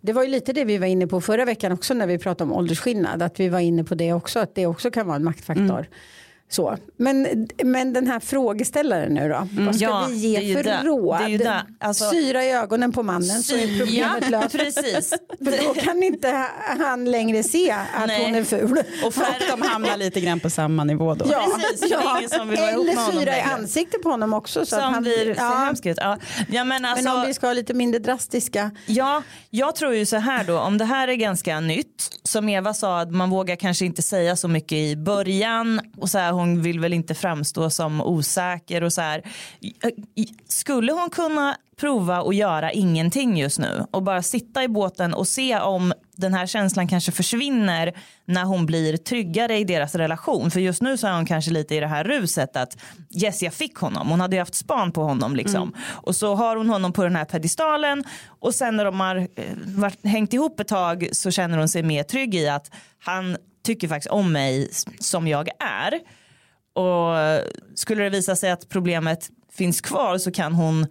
[0.05, 2.51] det var ju lite det vi var inne på förra veckan också när vi pratade
[2.51, 5.23] om åldersskillnad att vi var inne på det också att det också kan vara en
[5.23, 5.87] maktfaktor.
[6.53, 6.77] Så.
[6.97, 10.79] Men, men den här frågeställaren nu då, vad ska Ja, vi ge för det.
[10.83, 11.19] råd?
[11.19, 11.65] Det är ju det.
[11.79, 14.51] Alltså- Syra i ögonen på mannen så är problemet ja, löst.
[14.57, 15.09] precis.
[15.37, 16.45] För då kan inte
[16.79, 18.25] han längre se att Nej.
[18.25, 18.83] hon är ful.
[19.05, 21.25] Och färre, De hamnar lite grann på samma nivå då.
[21.31, 21.89] Ja, Precis,
[22.33, 24.65] för med Eller syra i ansiktet på honom också.
[24.65, 25.97] Så att som han, blir ja, hemskt ut.
[26.01, 26.17] Ja.
[26.49, 28.71] Ja, men alltså, Men om vi ska ha lite mindre drastiska.
[28.85, 32.73] Ja, jag tror ju så här då, om det här är ganska nytt, som Eva
[32.73, 36.61] sa, att man vågar kanske inte säga så mycket i början och så här, hon
[36.61, 39.23] vill väl inte framstå som osäker och så här.
[40.47, 45.27] Skulle hon kunna prova att göra ingenting just nu och bara sitta i båten och
[45.27, 47.93] se om den här känslan kanske försvinner
[48.25, 50.51] när hon blir tryggare i deras relation.
[50.51, 52.77] För just nu så är hon kanske lite i det här ruset att
[53.23, 54.09] yes jag fick honom.
[54.09, 55.73] Hon hade ju haft span på honom liksom.
[55.89, 59.27] Och så har hon honom på den här pedestalen och sen när de har eh,
[59.65, 63.87] varit, hängt ihop ett tag så känner hon sig mer trygg i att han tycker
[63.87, 65.99] faktiskt om mig som jag är.
[66.73, 67.15] Och
[67.75, 70.87] skulle det visa sig att problemet finns kvar så kan hon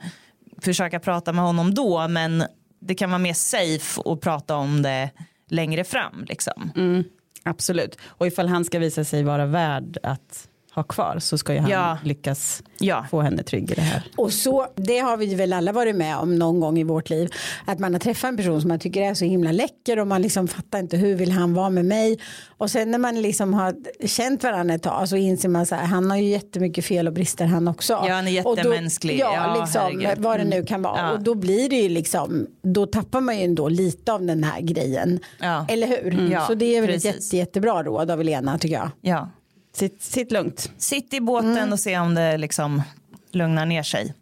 [0.61, 2.45] försöka prata med honom då men
[2.81, 5.11] det kan vara mer safe att prata om det
[5.49, 6.73] längre fram liksom.
[6.77, 7.05] Mm,
[7.43, 7.99] absolut.
[8.05, 11.71] Och ifall han ska visa sig vara värd att ha kvar så ska ju han
[11.71, 11.99] Ja.
[12.05, 13.07] lyckas Ja.
[13.11, 14.03] få henne trygg i det här.
[14.17, 17.29] Och så, det har vi väl alla varit med om någon gång i vårt liv.
[17.65, 20.23] Att man har träffat en person som man tycker är så himla läcker och man
[20.23, 22.19] liksom fattar inte hur vill han vara med mig.
[22.59, 23.75] Och sen när man liksom har
[24.07, 27.13] känt varandra ett tag så inser man så här, han har ju jättemycket fel och
[27.13, 27.93] brister han också.
[27.93, 29.19] Ja, han är Och då- jättemänsklig.
[29.19, 30.25] Ja, Ja, liksom herregud.
[30.25, 30.99] vad det nu kan vara.
[31.01, 31.13] Ja.
[31.13, 34.61] Och då blir det ju liksom, då tappar man ju ändå lite av den här
[34.61, 35.21] grejen.
[35.41, 35.67] Ja.
[35.69, 36.15] Eller hur?
[36.15, 36.31] Mm.
[36.33, 37.15] Ja, så det är väl ett precis.
[37.33, 38.91] jätte, jättebra råd av Elena tycker jag.
[39.01, 39.31] Ja.
[39.73, 40.73] Sitt, sitt lugnt.
[40.79, 42.83] Sitt i båten och se om det liksom
[43.31, 44.15] lugnar ner sig.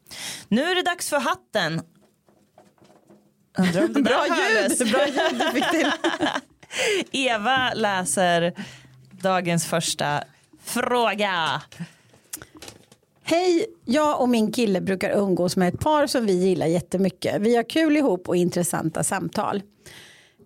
[0.48, 1.82] Nu är det dags för hatten.
[3.58, 4.92] Undrar om det Bra ljud!
[4.92, 5.92] Bra ljud du fick till.
[7.28, 8.54] Eva läser
[9.10, 10.24] dagens första
[10.64, 11.62] fråga.
[13.22, 17.40] Hej, jag och min kille brukar umgås med ett par som vi gillar jättemycket.
[17.40, 19.62] Vi har kul ihop och intressanta samtal.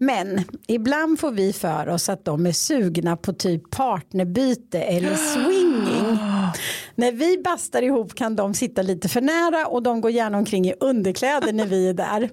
[0.04, 6.18] Men ibland får vi för oss att de är sugna på typ partnerbyte eller swinging.
[6.94, 10.68] När vi bastar ihop kan de sitta lite för nära och de går gärna omkring
[10.68, 12.30] i underkläder när vi är där.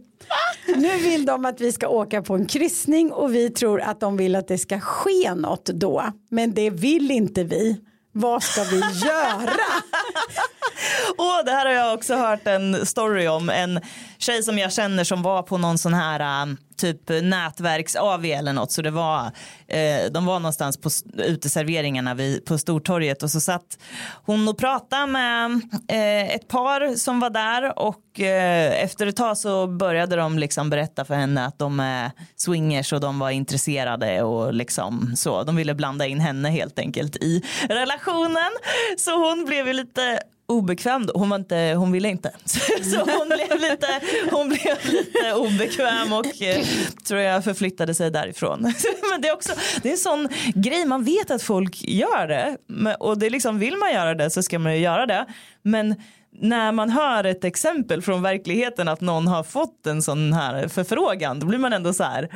[0.75, 4.17] Nu vill de att vi ska åka på en kryssning och vi tror att de
[4.17, 6.03] vill att det ska ske något då.
[6.29, 7.81] Men det vill inte vi.
[8.11, 9.41] Vad ska vi göra?
[11.17, 13.49] Åh, det här har jag också hört en story om.
[13.49, 13.81] En
[14.17, 18.71] tjej som jag känner som var på någon sån här um, typ nätverks-AV eller något.
[18.71, 19.25] Så det var,
[19.67, 23.77] eh, de var någonstans på uteserveringarna vid, på Stortorget och så satt
[24.25, 25.51] hon och pratade med
[25.87, 30.69] eh, ett par som var där och eh, efter ett tag så började de liksom
[30.69, 35.43] berätta för henne att de är swingers och de var intresserade och liksom så.
[35.43, 38.51] De ville blanda in henne helt enkelt i relationen.
[38.97, 40.19] Så hon blev ju lite
[40.51, 41.13] obekväm då.
[41.13, 42.31] Hon, var inte, hon ville inte.
[42.83, 43.87] Så hon blev lite,
[44.31, 46.65] hon blev lite obekväm och eh,
[47.07, 48.61] tror jag förflyttade sig därifrån.
[49.11, 52.57] Men det är också det är en sån grej, man vet att folk gör det.
[52.99, 55.25] Och det är liksom, vill man göra det så ska man ju göra det.
[55.61, 55.95] Men
[56.33, 61.39] när man hör ett exempel från verkligheten att någon har fått en sån här förfrågan
[61.39, 62.29] då blir man ändå så här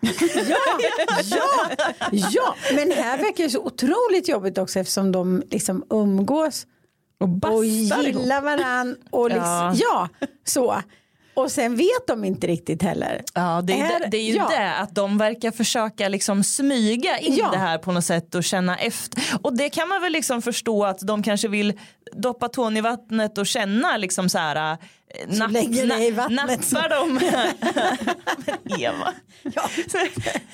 [1.30, 1.70] Ja,
[2.12, 6.66] ja, men här verkar det så otroligt jobbigt också eftersom de liksom umgås
[7.20, 10.08] och och gillar varann och liksom, Ja.
[10.20, 10.26] ja.
[10.44, 10.82] så.
[11.34, 13.22] Och sen vet de inte riktigt heller.
[13.34, 14.48] Ja, det är, Är- det, det är ju ja.
[14.48, 17.50] det att de verkar försöka liksom smyga in Ja.
[17.50, 19.22] det här på något sätt och känna efter.
[19.42, 21.72] Och det kan man väl liksom förstå att de kanske vill
[22.12, 24.78] doppa tån i vattnet och känna liksom så här.
[25.28, 26.72] Napp- lägger det i na- vattnet.
[26.72, 27.14] Nappar de.
[28.68, 29.12] Men Eva.
[29.54, 29.68] Ja.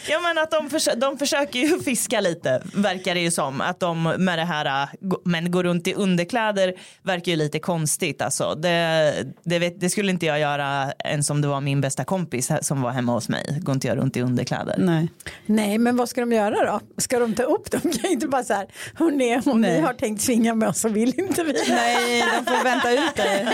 [0.08, 3.60] Ja men att de, försö- de försöker ju fiska lite verkar det ju som.
[3.60, 4.88] Att de med det här, äh,
[5.24, 8.54] men går runt i underkläder verkar ju lite konstigt alltså.
[8.54, 12.50] Det, det, vet, det skulle inte jag göra ens om det var min bästa kompis
[12.60, 13.58] som var hemma hos mig.
[13.60, 14.76] Går inte jag runt i underkläder.
[14.78, 15.08] Nej.
[15.46, 16.80] Nej, men vad ska de göra då?
[16.98, 17.80] Ska de ta upp dem?
[17.80, 19.72] Kan ju inte bara så här, hörni, om Nej.
[19.74, 21.52] ni har tänkt svinga med oss så vill inte vi.
[21.68, 23.52] Nej, de får vänta ut det.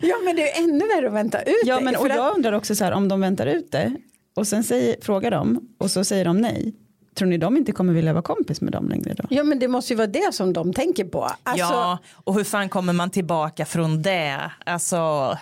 [0.06, 2.52] Ja, men det är ännu värre att vänta ut Ja, det, men, och jag undrar
[2.52, 3.92] också så här, om de väntar ut det
[4.36, 6.74] och sen säger, frågar de och så säger de nej.
[7.14, 9.24] Tror ni de inte kommer vilja vara kompis med dem längre då?
[9.30, 11.22] Ja, men det måste ju vara det som de tänker på.
[11.42, 14.50] Alltså, Ja, och hur fan kommer man tillbaka från det?
[14.64, 15.38] Alltså,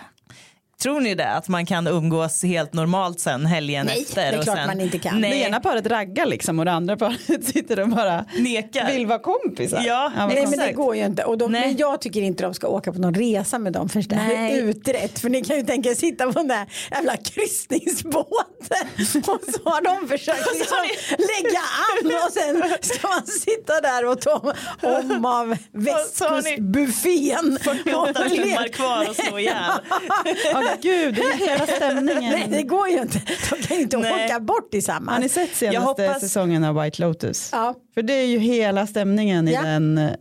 [0.81, 1.29] tror ni det?
[1.29, 4.21] Att man kan umgås helt normalt sen helgen Nej, efter?
[4.21, 5.13] det är och klart sen, man inte kan.
[5.21, 8.91] Det Nej, ena paret raggar liksom och det andra paret sitter och bara nekar.
[8.91, 9.83] vill vara kompisar.
[9.85, 11.23] Ja, Nej men det går ju inte.
[11.23, 11.61] Och de, Nej.
[11.67, 14.31] men jag tycker inte de ska åka på någon resa med dem förrän det här
[14.33, 14.59] är Nej.
[14.59, 15.19] utrett.
[15.19, 18.87] För ni kan ju tänka er sitta på den där jävla kryssningsbåten
[19.27, 20.77] och så har de försökt liksom
[21.09, 27.57] lägga an och sen ska man sitta där och ta om av västkustbuffén.
[27.61, 29.53] 48 timmar kvar att slå ihjäl.
[30.81, 32.31] Gud, det är hela stämningen.
[32.31, 33.21] Nej det går ju inte.
[33.49, 34.25] De kan ju inte Nej.
[34.25, 35.19] åka bort Har tillsammans.
[35.19, 37.49] ni sett senaste Jag hoppas- säsongen av White Lotus?
[37.51, 37.75] Ja.
[37.93, 39.61] För det är ju hela stämningen i Ja.
[39.61, 40.11] den eh,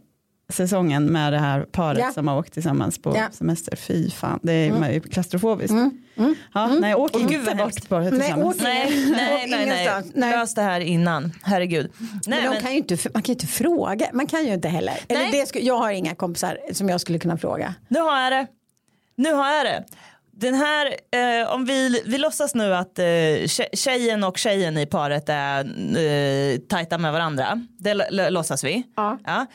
[0.49, 2.13] säsongen med det här paret Ja.
[2.13, 3.27] som har åkt tillsammans på Ja.
[3.33, 3.77] semester.
[3.77, 5.01] Fy fan, det är mm.
[5.01, 5.71] klaustrofobiskt.
[5.71, 6.35] Mm.
[6.55, 8.57] Ja, nej, åk inte vad bort på det Nej, tillsammans.
[8.57, 10.31] åk Nej, nej, nej, nej.
[10.31, 11.33] Lös det här innan.
[11.43, 11.91] Herregud.
[12.27, 14.07] Nej, Men men, kan ju inte, man kan ju inte fråga.
[14.13, 14.95] Man kan ju inte heller.
[15.09, 17.75] Eller det jag har inga kompisar som jag skulle kunna fråga.
[17.89, 18.47] nu har jag det.
[19.17, 19.85] Nu har jag det.
[20.37, 20.87] Den här,
[21.43, 25.65] eh, om vi, vi låtsas nu att eh, tje- tjejen och tjejen i paret är
[25.99, 27.67] eh, tajta med varandra.
[27.79, 27.95] Det
[28.31, 28.83] låtsas vi.
[28.97, 29.47] Ja.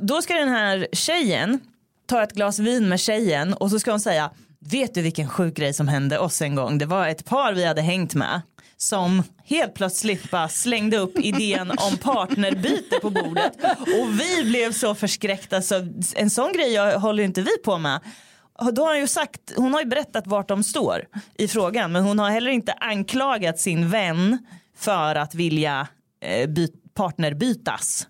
[0.00, 1.60] Då ska den här tjejen
[2.06, 4.30] ta ett glas vin med tjejen och så ska hon säga
[4.70, 6.78] Vet du vilken sjuk grej som hände oss en gång?
[6.78, 8.40] Det var ett par vi hade hängt med
[8.76, 14.94] som helt plötsligt bara slängde upp idén om partnerbyte på bordet och vi blev så
[14.94, 15.74] förskräckta så
[16.14, 18.00] en sån grej håller inte vi på med.
[18.72, 21.04] Då har hon, ju sagt, hon har ju berättat vart de står
[21.38, 24.38] i frågan men hon har heller inte anklagat sin vän
[24.76, 25.88] för att vilja
[26.22, 28.06] eh, by- partnerbytas.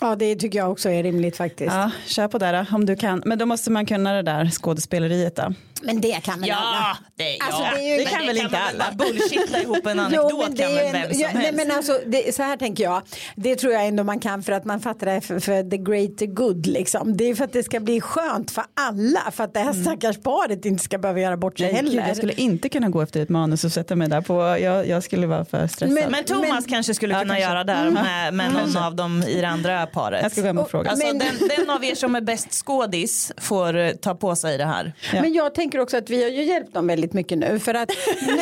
[0.00, 1.72] Ja, det tycker jag också är rimligt faktiskt.
[1.74, 3.22] Ja, kör på där då, om du kan.
[3.26, 5.54] Men då måste man kunna det där skådespeleriet då.
[5.84, 6.98] Men det kan väl alla?
[7.16, 8.92] det, Alltså, det är ju- Men kan väl inte man alla.
[8.96, 11.66] Bullshitta ihop en Jo, anekdot men det kan väl vem som ja, nej, helst.
[11.66, 13.02] men alltså, det, så här tänker jag.
[13.36, 16.26] Det tror jag ändå man kan för att man fattar det för, för the greater
[16.26, 16.66] good.
[16.66, 17.16] Liksom.
[17.16, 19.30] Det är för att det ska bli skönt för alla.
[19.32, 21.90] För att det här stackars paret inte ska behöva göra bort sig Nej, heller.
[21.90, 24.34] Gud, jag skulle inte kunna gå efter ett manus och sätta mig där på.
[24.60, 25.94] Jag, jag skulle vara för stressad.
[25.94, 27.50] Men- Men Thomas kanske skulle Ja, kunna kanske.
[27.50, 30.22] göra där med, med någon av dem i det andra paret.
[30.22, 30.90] jag ska gå hem och fråga.
[30.90, 34.64] Alltså Men- den, den av er som är bäst skådis får ta på sig det
[34.64, 34.92] här.
[35.12, 35.20] Ja.
[35.22, 37.90] Men jag tänker också att vi har ju hjälpt dem väldigt mycket nu för att
[38.26, 38.36] nu,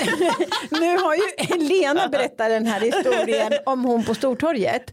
[0.80, 4.92] nu har ju Helena berättat den här historien om hon på Stortorget.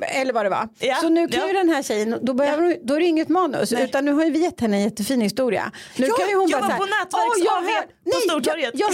[0.00, 0.68] Eller vad det var.
[0.78, 1.46] Ja, Så nu kan ja.
[1.46, 4.24] ju den här tjejen, då, behöver hon, då är det inget manus utan nu har
[4.24, 5.72] ju vi gett henne en jättefin historia.
[5.96, 7.64] Nu Ja, kan ju hon jag bara var så på här, nätverks "Åh, jag AV
[7.64, 8.90] hör- på nej, Stortorget." Jag,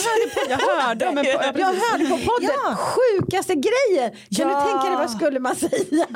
[0.48, 1.10] jag hörde på,
[1.60, 2.76] Jag hörde jag, på podden, Ja.
[2.76, 4.10] sjukaste grejen.
[4.10, 4.60] Kan Ja.
[4.60, 6.06] du tänka dig vad skulle man säga?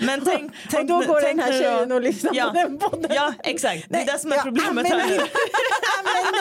[0.00, 2.44] Men tänk, tänk, och då går tänk den här nu då- tjejen och lyssnar ja.
[2.46, 3.10] på den podden.
[3.14, 5.02] Ja exakt, det är Nej, det som är ja, problemet här nu.
[5.02, 5.26] inte-
[5.98, 6.36] använd,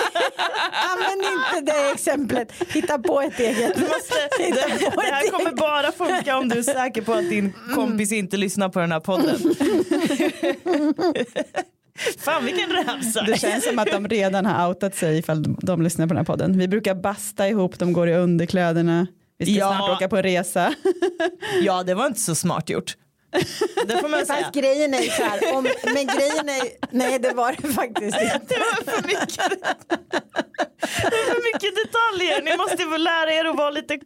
[0.92, 2.52] använd inte det exemplet.
[2.68, 3.76] Hitta på ett eget.
[3.76, 4.50] Du måste, det,
[4.96, 8.70] det här kommer bara funka om du är säker på att din kompis inte lyssnar
[8.70, 9.38] på den här podden.
[12.20, 13.22] Fan vilken ramsa.
[13.24, 16.24] Det känns som att de redan har outat sig ifall de lyssnar på den här
[16.26, 16.58] podden.
[16.58, 19.08] Vi brukar basta ihop, de går i underkläderna.
[19.38, 19.76] Vi ska Ja.
[19.78, 20.74] snart åka på en resa.
[21.62, 22.96] Ja det var inte så smart gjort.
[23.88, 24.42] Det får man säga.
[24.44, 26.62] Fast grejen är så här, om, men grejen är
[26.92, 28.40] nej det var det faktiskt inte.
[28.48, 29.38] Det var för mycket,
[31.02, 32.42] det var för mycket detaljer.
[32.42, 34.00] Ni måste väl lära er att vara lite,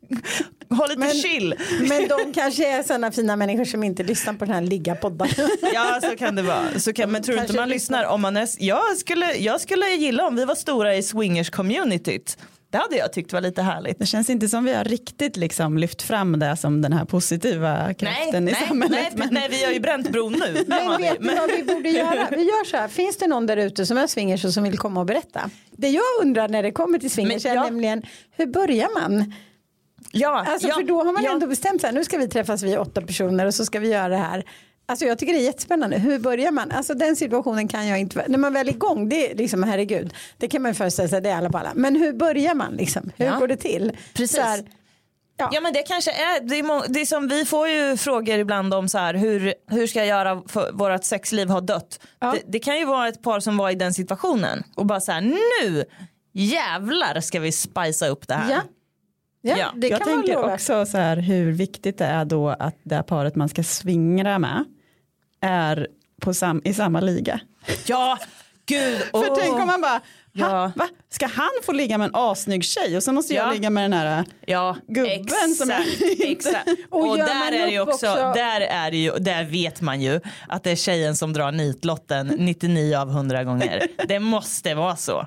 [0.70, 1.56] ha lite Men- chill.
[1.90, 5.28] Men de kanske är sådana fina människor som inte lyssnar på den här ligga-podden.
[5.74, 6.80] Ja så kan det vara.
[6.80, 9.88] Så kan, men tror du inte man lyssnar om man är, jag, skulle, jag skulle
[9.90, 12.38] gilla om vi var stora i swingers communityt.
[12.72, 14.00] Det hade jag tyckt var lite härligt.
[14.00, 17.94] Det känns inte som vi har riktigt liksom lyft fram det som den här positiva
[17.94, 19.00] kraften i samhället.
[19.02, 20.64] nej, men- nej, vi har ju bränt bron nu.
[20.68, 21.04] Men vi.
[21.04, 22.28] vet ni vad vi borde göra?
[22.32, 24.78] Vi gör så här, finns det någon där ute som är swingers och som vill
[24.78, 25.50] komma och berätta?
[25.72, 27.64] Det jag undrar när det kommer till swingers Men, är ja.
[27.64, 29.34] nämligen hur börjar man?
[30.12, 31.32] ja, Alltså ja, för då har man ja.
[31.32, 34.08] ändå bestämt här, nu ska vi träffas vi åtta personer och så ska vi göra
[34.08, 34.44] det här.
[34.92, 35.98] Alltså jag tycker det är jättespännande.
[35.98, 36.72] Hur börjar man?
[36.72, 38.26] Alltså den situationen kan jag inte.
[38.28, 40.14] När man väl är igång, det är liksom herregud.
[40.38, 41.72] Det kan man ju föreställa sig, det är alla på alla.
[41.76, 43.12] Men hur börjar man liksom?
[43.18, 43.40] Hur Ja.
[43.40, 43.98] går det till?
[44.14, 44.36] Precis.
[44.38, 44.64] Så här,
[45.38, 45.50] ja.
[45.54, 48.74] Ja men det kanske är, det är, det är som vi får ju frågor ibland
[48.74, 52.00] om så här hur, hur ska jag göra för vårt sexliv har dött.
[52.20, 52.32] Ja.
[52.32, 55.12] Det, det kan ju vara ett par som var i den situationen och bara så
[55.12, 55.84] här nu
[56.34, 58.52] jävlar ska vi spicea upp det här.
[58.52, 58.62] Ja.
[59.44, 62.96] Ja, Ja, det jag tänker också så här hur viktigt det är då att det
[62.96, 64.66] här paret man ska svingra med
[65.42, 65.88] är
[66.22, 67.40] på sam, i samma liga.
[67.86, 68.18] Ja,
[68.66, 68.98] gud.
[69.12, 69.38] För åh.
[69.40, 70.02] tänk om man bara,
[70.48, 70.88] ha, Ja.
[71.10, 73.52] ska han få ligga med en assnygg tjej och så måste jag Ja.
[73.52, 75.86] ligga med den här Ja, gubben exakt, som är
[76.32, 76.68] exakt.
[76.90, 80.02] Och Och, där är det ju också, också- Där, är det ju, där vet man
[80.02, 83.88] ju att det är tjejen som drar nitlotten 99 av 100 gånger.
[84.08, 85.26] Det måste vara så.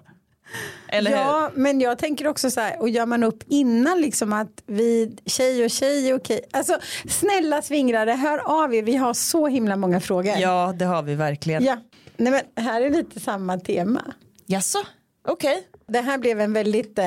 [0.89, 1.17] Eller hur?
[1.17, 5.17] Ja, men jag tänker också så här, och gör man upp innan liksom att vi,
[5.27, 6.41] tjej och tjej okej.
[6.53, 6.79] Alltså
[7.09, 10.35] snälla svingrare, hör av er, vi har så himla många frågor.
[10.39, 11.65] Ja, det har vi verkligen.
[11.65, 11.77] ja.
[12.17, 14.03] Nej, men här är lite samma tema.
[14.47, 14.79] Jaså?
[15.29, 15.63] Okej.
[15.87, 17.05] Det här blev en väldigt eh,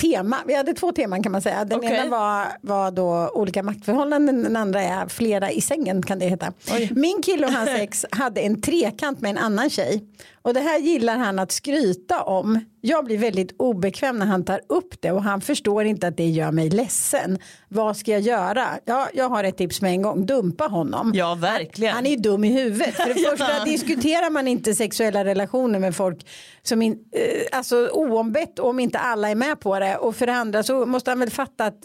[0.00, 0.36] tema.
[0.46, 1.64] Vi hade två teman kan man säga.
[1.64, 1.92] Den Okej.
[1.96, 4.42] ena var, var då olika maktförhållanden.
[4.42, 6.52] Den andra är flera i sängen kan det heta.
[6.90, 10.04] Min kille och hans ex hade en trekant med en annan tjej.
[10.42, 12.64] Och det här gillar han att skryta om.
[12.80, 16.28] Jag blir väldigt obekväm när han tar upp det och han förstår inte att det
[16.28, 17.38] gör mig ledsen.
[17.68, 18.68] Vad ska jag göra?
[18.84, 20.26] Ja, jag har ett tips med en gång.
[20.26, 21.12] Dumpa honom.
[21.14, 21.94] Ja, verkligen.
[21.94, 22.94] Han är ju dum i huvudet.
[22.94, 26.26] För det första diskuterar man inte sexuella relationer med folk
[26.62, 29.96] som in, eh, alltså oombett om inte alla är med på det.
[29.96, 31.78] Och för det andra så måste han väl fatta att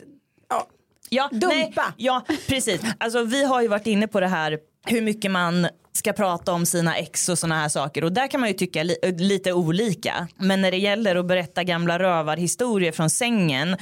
[0.50, 0.68] ja,
[1.10, 1.48] Ja, Dumpa.
[1.48, 2.82] Nej, ja, precis.
[2.98, 6.66] Alltså, vi har ju varit inne på det här hur mycket man ska prata om
[6.66, 10.28] sina ex och sådana här saker och där kan man ju tycka li lite olika.
[10.38, 13.78] Men när det gäller att berätta gamla rövarhistorier från sängen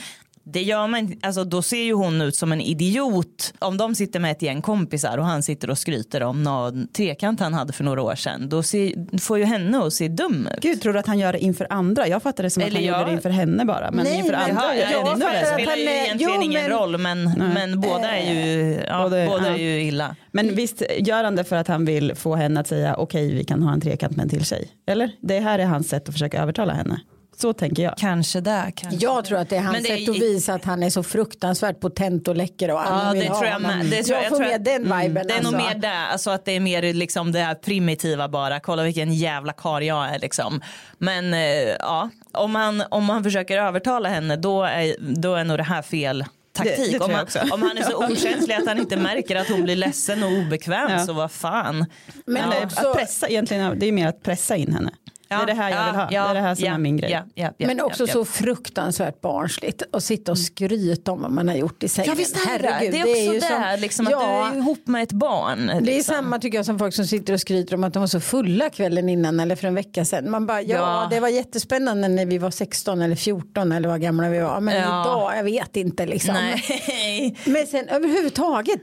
[0.47, 4.19] det gör man alltså då ser ju hon ut som en idiot om de sitter
[4.19, 7.83] med ett gäng kompisar och han sitter och skryter om någon trekant han hade för
[7.83, 10.61] några år sedan då ser, får ju henne att se dum ut.
[10.61, 12.07] Gud, tror du att han gör det inför andra?
[12.07, 13.91] Jag fattar det som att Eller han jag- gjorde det inför henne bara.
[13.91, 15.83] Men Nej, inför men- andra Ja, gör ja, det det ännu fattar att spelar ju
[15.83, 17.23] egentligen jo, ingen men- roll men,
[17.53, 20.15] men båda är ju, ja, Både- båda är ju illa.
[20.31, 23.43] Men visst gör han det för att han vill få henne att säga okej vi
[23.43, 24.67] kan ha en trekant med en till tjej?
[24.87, 25.11] Eller?
[25.21, 26.99] Det här är hans sätt att försöka övertala henne.
[27.37, 27.97] Så tänker jag.
[27.97, 28.71] Kanske där.
[28.75, 31.03] Kanske Jag tror att det är hans det sätt att visa att han är så
[31.03, 33.85] fruktansvärt potent och läcker och alla Ja, vill det ha tror jag med.
[33.85, 35.27] Det tror jag, jag får tror med att- den viben.
[35.27, 35.51] Det är alltså.
[35.51, 39.13] nog mer det, alltså att det är mer liksom det här primitiva bara, kolla vilken
[39.13, 40.61] jävla kar jag är liksom.
[40.97, 41.39] Men eh,
[41.79, 45.81] ja, om man, om man försöker övertala henne då är, då är nog det här
[45.81, 46.91] fel taktik.
[46.91, 49.49] Det- det om, jag han, om han är så okänslig att han inte märker att
[49.49, 51.05] hon blir ledsen och obekväm Ja.
[51.05, 51.85] så vad fan.
[52.25, 54.91] Men Eller också- att pressa egentligen, det är mer att pressa in henne.
[55.27, 56.07] Det är det här jag vill ha.
[56.09, 57.11] det är det här som ja, är min grej.
[57.11, 58.13] ja, ja, ja, Men också ja, ja.
[58.13, 62.09] så fruktansvärt barnsligt att sitta och skryta om vad man har gjort i sängen.
[62.09, 62.99] Ja visst är det Herregud, det.
[62.99, 65.67] är också ju det, som- liksom, att ja, du är ihop med ett barn.
[65.67, 66.15] Det är liksom.
[66.15, 68.69] samma tycker jag som folk som sitter och skryter om att de var så fulla
[68.69, 70.31] kvällen innan eller för en vecka sedan.
[70.31, 71.07] Man bara ja, Ja.
[71.11, 74.59] det var jättespännande när vi var 16 eller 14 eller vad gamla vi var.
[74.59, 75.01] Men Ja.
[75.01, 76.33] idag, jag vet inte liksom.
[76.33, 77.35] Nej.
[77.45, 78.79] Men sen överhuvudtaget,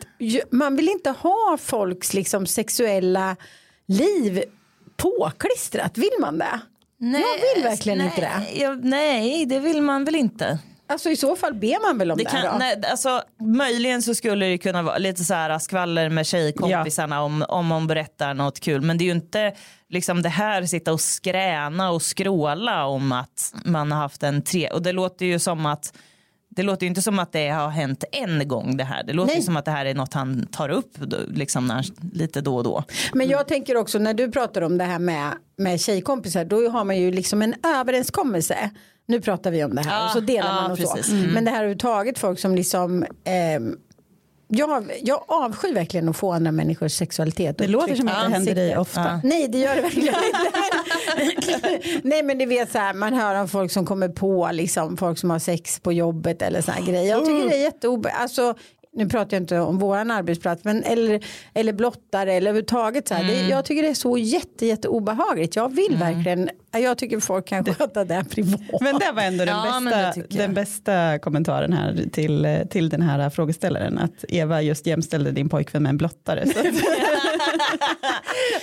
[0.50, 3.36] man vill inte ha folks liksom sexuella
[3.88, 4.42] liv
[5.02, 6.60] påklistrat, vill man det?
[6.98, 8.60] Nej, Jag vill verkligen nej, inte det.
[8.60, 10.58] Ja, nej, det vill man väl inte.
[10.86, 12.48] Alltså i så fall ber man väl om det, Det då?
[12.48, 17.22] kan, nej, alltså, möjligen så skulle det kunna vara lite så här skvaller med tjejkompisarna
[17.22, 18.80] om, om hon berättar något kul.
[18.82, 19.52] Men det är ju inte
[19.88, 24.68] liksom det här sitta och skräna och skråla om att man har haft en tre.
[24.68, 25.92] Och det låter ju som att
[26.56, 29.04] det låter ju inte som att det har hänt en gång det här.
[29.04, 29.42] Det låter Nej.
[29.42, 30.96] som att det här är något han tar upp
[31.28, 31.84] liksom när,
[32.14, 32.84] lite då och då.
[33.14, 36.84] Men jag tänker också när du pratar om det här med, med tjejkompisar då har
[36.84, 38.70] man ju liksom en överenskommelse.
[39.06, 41.06] Nu pratar vi om det här Ja, och så delar ja, man och precis.
[41.06, 41.14] så.
[41.14, 43.76] Men det här överhuvudtaget folk som liksom ehm,
[44.54, 47.58] jag, jag avskyr verkligen att få andra människors sexualitet.
[47.58, 49.20] Det låter som att det händer dig ofta.
[49.24, 50.14] Nej det gör det verkligen
[51.20, 51.80] inte.
[52.08, 55.18] Nej men ni vet så här man hör om folk som kommer på liksom folk
[55.18, 57.10] som har sex på jobbet eller så här grejer.
[57.10, 58.10] Jag tycker det är jätteobe...
[58.10, 58.54] Alltså
[58.94, 61.24] nu pratar jag inte om våran arbetsplats men eller,
[61.54, 63.24] eller blottare eller överhuvudtaget så här.
[63.24, 65.56] Det, jag tycker det är så jätte, jätte obehagligt.
[65.56, 68.60] Jag vill verkligen, jag tycker folk kan sköta det här privat.
[68.80, 73.30] Men det var ändå den, Ja, bästa, den bästa kommentaren här till, till den här
[73.30, 73.98] frågeställaren.
[73.98, 76.42] Att Eva just jämställde din pojkvän med en blottare.
[76.42, 76.56] Att,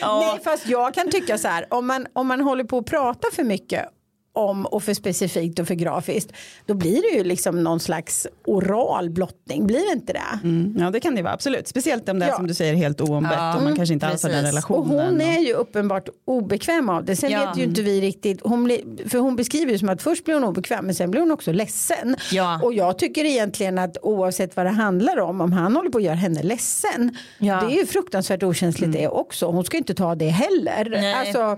[0.02, 3.28] Nej fast jag kan tycka så här om man, om man håller på att prata
[3.34, 3.86] för mycket
[4.34, 6.32] om och för specifikt och för grafiskt
[6.66, 10.40] då blir det ju liksom någon slags oral blottning, blir det inte det?
[10.44, 11.68] mm, ja det kan det vara, absolut.
[11.68, 12.36] Speciellt om det är Ja.
[12.36, 14.66] som du säger helt oombett Ja, och man kanske inte alls har den precis.
[14.70, 15.06] Och relationen.
[15.12, 17.16] hon är ju uppenbart obekväm av det.
[17.16, 17.46] Sen Ja.
[17.50, 18.72] vet ju inte vi riktigt, hon
[19.08, 21.52] för hon beskriver ju som att först blir hon obekväm men sen blir hon också
[21.52, 22.16] ledsen.
[22.32, 22.60] Ja.
[22.64, 26.04] Och jag tycker egentligen att oavsett vad det handlar om, om han håller på att
[26.04, 29.46] göra henne ledsen, det är ju fruktansvärt okänsligt det också.
[29.52, 30.88] Hon ska inte ta det heller.
[30.90, 31.14] Nej.
[31.14, 31.58] Alltså,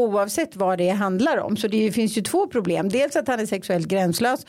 [0.00, 1.56] oavsett vad det handlar om.
[1.56, 2.88] Så det finns ju två problem.
[2.88, 4.46] Dels att han är sexuellt gränslös.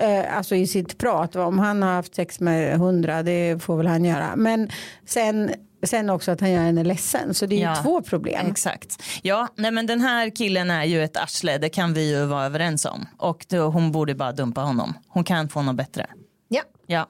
[0.00, 1.36] Eh, alltså i sitt prat.
[1.36, 4.36] Om han har haft sex med hundra, det får väl han göra.
[4.36, 4.70] Men
[5.06, 5.50] sen,
[5.86, 7.34] sen också att han gör henne ledsen.
[7.34, 7.76] Så det är ju Ja.
[7.82, 8.46] två problem.
[8.50, 9.02] Exakt.
[9.22, 12.44] Ja, nej men den här killen är ju ett arsle, det kan vi ju vara
[12.44, 13.06] överens om.
[13.18, 14.94] Och då, hon borde bara dumpa honom.
[15.08, 16.06] Hon kan få något bättre.
[16.48, 16.62] Ja.
[16.86, 17.06] Ja.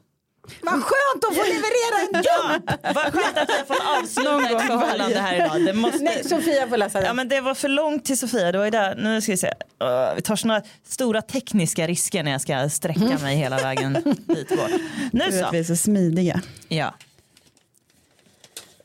[0.62, 2.70] Vad skönt att få leverera en dump!
[2.94, 5.64] Vad skönt att vi har fått avsluta ett förhållande här idag.
[5.66, 5.98] Det måste...
[5.98, 7.06] Nej, Sofia får läsa den.
[7.06, 8.52] Ja men det var för långt till Sofia.
[8.52, 8.94] Det var ju där.
[8.96, 9.46] Nu ska vi se.
[9.48, 13.92] Uh, vi tar såna stora tekniska risker när jag ska sträcka mig hela vägen
[14.26, 14.70] dit bort.
[15.12, 15.72] Nu Du vet, vi så.
[15.72, 16.40] är så smidiga.
[16.68, 16.94] Ja.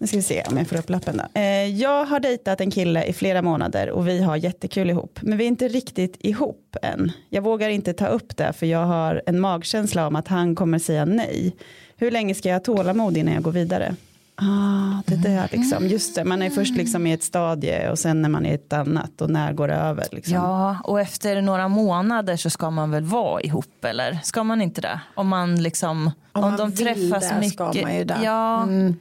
[0.02, 1.39] Nu ska vi se om jag får upp lappen då.
[1.39, 5.20] Eh, jag har dejtat en kille i flera månader och vi har jättekul ihop.
[5.22, 7.12] Men vi är inte riktigt ihop än.
[7.30, 10.80] Jag vågar inte ta upp det för jag har en magkänsla om att han kommer
[10.80, 11.56] säga nej.
[11.97, 13.95] Hur länge ska jag ha tålamod innan jag går vidare?
[14.36, 15.88] Ah, det där liksom.
[15.88, 18.74] Just det, man är först liksom i ett stadie och sen är man i ett
[18.74, 20.06] annat och när går det över?
[20.12, 20.34] Liksom.
[20.36, 24.20] ja, och efter några månader så ska man väl vara ihop eller?
[24.24, 25.00] Ska man inte det?
[25.16, 27.54] Om man liksom, om, man de träffas det mycket.
[27.54, 28.18] ska man ju det.
[28.24, 28.95] Ja, Mm.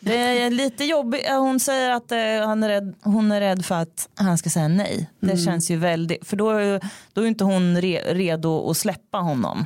[0.00, 1.28] Det är lite jobbigt.
[1.28, 4.68] Hon säger att eh, han är rädd, hon är rädd för att han ska säga
[4.68, 5.10] nej.
[5.20, 5.44] Det Mm.
[5.44, 6.80] känns ju väldigt, för då är,
[7.12, 9.64] då är inte hon re, redo att släppa honom.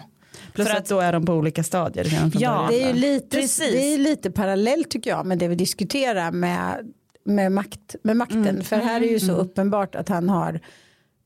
[0.53, 2.07] Plus för att, att- då är de på olika stadier.
[2.13, 3.73] Ja, början, Det är ju lite, Precis.
[3.73, 6.93] det är lite parallellt tycker jag med det vi diskuterar med,
[7.25, 8.47] med, makt, med makten.
[8.49, 8.63] Mm.
[8.65, 10.61] För här är ju så uppenbart att han har,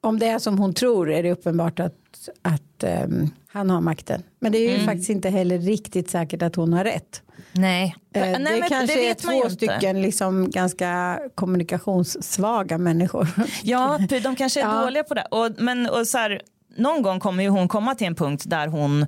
[0.00, 1.94] om det är som hon tror är det uppenbart att,
[2.42, 4.22] att ehm, han har makten.
[4.40, 4.86] Men det är ju Mm.
[4.86, 7.22] faktiskt inte heller riktigt säkert att hon har rätt.
[7.56, 13.28] Nej, Eh, nej det men kanske det är två stycken liksom ganska kommunikationssvaga människor.
[13.62, 14.80] Ja, de kanske är Ja.
[14.84, 15.26] dåliga på det.
[15.30, 16.40] Och, men och så här,
[16.76, 19.06] någon gång kommer ju hon komma till en punkt där hon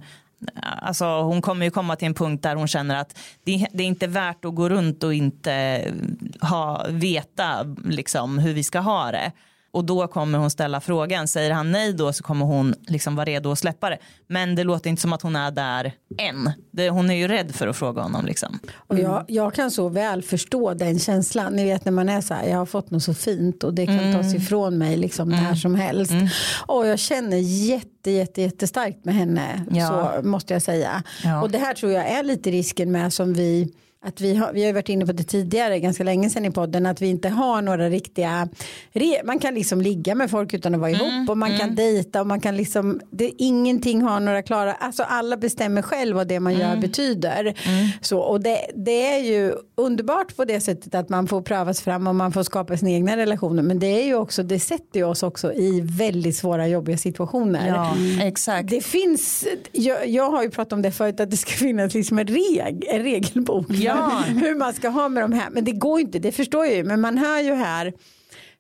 [0.83, 3.87] Alltså hon kommer ju komma till en punkt där hon känner att det, det är
[3.87, 5.85] inte värt att gå runt och inte
[6.41, 9.33] ha, veta liksom, hur vi ska ha det.
[9.71, 11.29] Och då kommer hon ställa frågan.
[11.29, 13.99] Säger han nej då så kommer hon liksom vara redo att släppa det.
[14.27, 16.53] Men det låter inte som att hon är där än.
[16.71, 18.27] Det, hon är ju rädd för att fråga honom.
[18.27, 18.59] Liksom.
[18.77, 21.53] Och jag, jag kan så väl förstå den känslan.
[21.53, 23.87] Ni vet när man är så här, jag har fått något så fint och det
[23.87, 26.13] kan tas ifrån mig liksom när som helst.
[26.67, 29.67] Och jag känner jätte, jätte, jättestarkt med henne.
[29.71, 30.13] Ja.
[30.23, 31.03] Så måste jag säga.
[31.25, 31.43] Ja.
[31.43, 34.67] Och det här tror jag är lite risken med som vi att vi har, vi
[34.67, 37.63] har varit inne på det tidigare, ganska länge sedan i podden, att vi inte har
[37.63, 38.49] några riktiga,
[39.25, 42.27] man kan liksom ligga med folk utan att vara ihop och man kan dejta och
[42.27, 46.55] man kan liksom, det, ingenting har några klara, alltså alla bestämmer själv vad det man
[46.55, 47.55] gör betyder.
[48.01, 52.07] Så, och det, det är ju underbart på det sättet att man får prövas fram
[52.07, 55.07] och man får skapa sina egna relationer, men det är ju också, det sätter ju
[55.07, 57.69] oss också i väldigt svåra jobbiga situationer.
[57.69, 57.97] Ja,
[58.27, 58.71] exakt.
[58.71, 62.19] Det finns, jag, jag har ju pratat om det förut att det ska finnas liksom
[62.19, 63.88] en, reg, en regelbok Ja.
[64.27, 65.51] hur man ska ha med de här.
[65.51, 66.85] Men det går ju inte, det förstår jag ju.
[66.85, 67.93] Men man hör ju här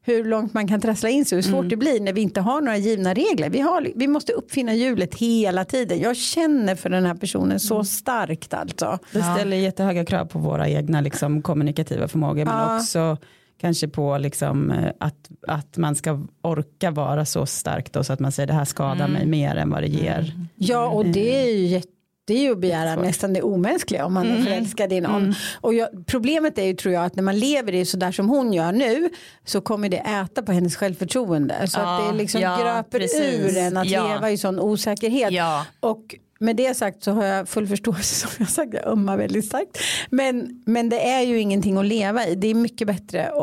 [0.02, 2.60] hur långt man kan trassla in sig, hur svårt det blir när vi inte har
[2.60, 3.50] några givna regler.
[3.50, 6.00] Vi, har, vi måste uppfinna hjulet hela tiden.
[6.00, 8.98] Jag känner för den här personen så starkt alltså.
[9.12, 12.76] Det ställer jättehöga krav på våra egna liksom, kommunikativa förmågor men Ja.
[12.76, 13.16] också
[13.60, 18.20] kanske på liksom, eh, att, att man ska orka vara så stark då, så att
[18.20, 20.32] man säger det här skadar mig mer än vad det ger.
[20.56, 21.88] Ja och det är ju jätte
[22.28, 25.34] det är ju att begära nästan det omänskliga om man är förälskad i någon.
[25.60, 28.52] Och jag, problemet är ju tror jag att när man lever i sådär som hon
[28.52, 29.10] gör nu
[29.44, 31.66] så kommer det äta på hennes självförtroende.
[31.68, 33.20] Så att Ja, det liksom ja, gröper precis.
[33.22, 34.08] ur en att Ja.
[34.08, 35.30] leva i sån osäkerhet.
[35.32, 35.66] Ja.
[35.80, 39.44] Och med det sagt så har jag full förståelse som jag sagt, jag ömmar väldigt
[39.46, 39.78] starkt.
[40.10, 42.34] Men, men det är ju ingenting att leva i.
[42.34, 43.34] Det är mycket bättre att,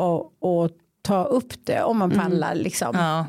[0.44, 0.72] att
[1.02, 2.90] ta upp det om man pallar liksom.
[2.94, 3.26] Ja,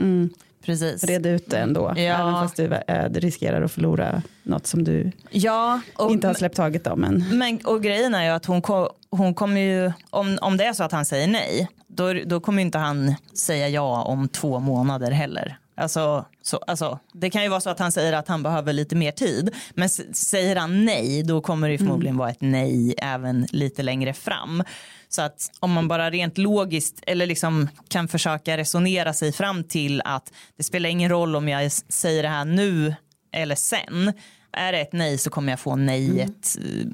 [0.67, 1.03] precis.
[1.03, 2.01] Reda ut det ändå, Ja.
[2.01, 6.55] även fast du eh, riskerar att förlora något som du Ja, och, inte har släppt
[6.55, 7.25] taget om än.
[7.37, 10.73] men, och grejen är ju att hon, ko- hon kommer ju, om, om det är
[10.73, 15.11] så att han säger nej, då, då kommer inte han säga ja om två månader
[15.11, 15.57] heller.
[15.77, 18.95] Alltså, så, alltså, det kan ju vara så att han säger att han behöver lite
[18.95, 19.55] mer tid.
[19.73, 24.13] Men säger han nej, då kommer det ju förmodligen vara ett nej även lite längre
[24.13, 24.63] fram.
[25.09, 30.01] Så att om man bara rent logiskt eller liksom kan försöka resonera sig fram till
[30.05, 32.95] att det spelar ingen roll om jag säger det här nu
[33.31, 34.13] eller sen.
[34.51, 36.87] Är det ett nej så kommer jag få nejet eh,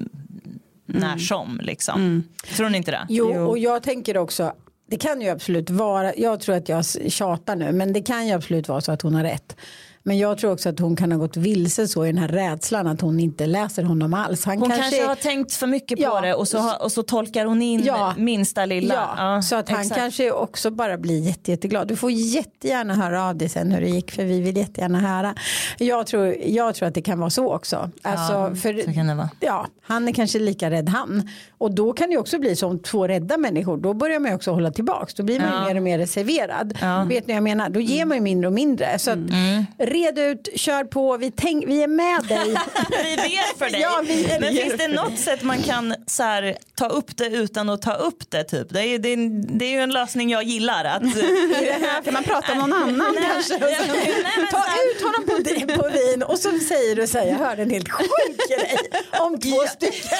[0.86, 1.60] när som.
[1.62, 2.22] Liksom.
[2.56, 3.06] Tror ni inte det?
[3.08, 4.52] Jo, och jag tänker också,
[4.86, 8.32] det kan ju absolut vara, jag tror att jag tjatar nu, men det kan ju
[8.32, 9.56] absolut vara så att hon har rätt.
[10.06, 12.86] Men jag tror också att hon kan ha gått vilse så i den här rädslan
[12.86, 14.44] att hon inte läser honom alls.
[14.44, 16.20] Han Hon kanske, har tänkt för mycket på Ja.
[16.20, 18.14] det och så, har- och så tolkar hon in Ja.
[18.16, 18.94] minsta lilla.
[19.16, 20.00] Ja, så att han exakt.
[20.00, 21.88] kanske också bara blir jätte, jätteglad.
[21.88, 25.34] Du får jättegärna höra av dig sen hur det gick för vi vill jättegärna höra.
[25.78, 27.90] Jag tror, jag tror att det kan vara så också.
[28.02, 29.30] Alltså, för, så kan det vara.
[29.40, 31.28] Ja, han är kanske lika rädd han.
[31.58, 33.76] Och då kan det också bli som två rädda människor.
[33.76, 35.14] Då börjar man också hålla tillbaks.
[35.14, 36.74] Då blir man mer och mer reserverad.
[37.08, 37.68] Vet ni vad jag menar?
[37.70, 38.98] Då ger man ju mindre och mindre.
[38.98, 39.64] Så att, Mm.
[39.94, 42.44] Red ut, kör på, vi, tänk, vi är med dig.
[43.04, 43.80] Vi ber för dig.
[43.80, 47.68] Ja, vi- Men finns det något sätt man kan så här, ta upp det utan
[47.70, 48.44] att ta upp det?
[48.44, 48.68] Typ?
[48.70, 49.16] Det, är, det, är,
[49.58, 50.84] det är ju en lösning jag gillar.
[50.84, 51.02] Att,
[52.04, 53.58] Kan man prata om någon annan Nej, kanske?
[53.58, 57.26] nej, nej, men Ta ut honom på, på vin och så säger du så här,
[57.26, 58.78] jag hörde en helt sjuk grej
[59.20, 60.18] om två stycken.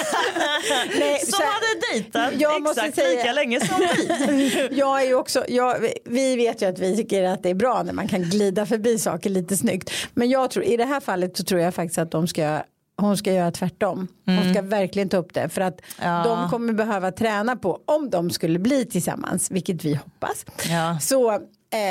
[0.99, 3.79] Nej, Som så här- hade dejtat Jag måste exakt säga- lika länge som
[4.29, 4.69] vi.
[4.73, 7.93] Jag är också, jag, vi vet ju att vi tycker att det är bra när
[7.93, 9.91] man kan glida förbi saker lite snyggt.
[10.15, 12.63] Men jag tror, i det här fallet så tror jag faktiskt att de ska
[12.97, 14.09] hon ska göra tvärtom.
[14.27, 15.49] Hon ska verkligen ta upp det.
[15.49, 16.23] För att Ja.
[16.25, 20.45] de kommer behöva träna på, om de skulle bli tillsammans, vilket vi hoppas.
[20.69, 20.99] Ja.
[21.01, 21.39] Så eh,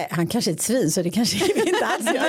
[0.10, 2.24] han kanske är ett svin så det kanske vi inte alls gör.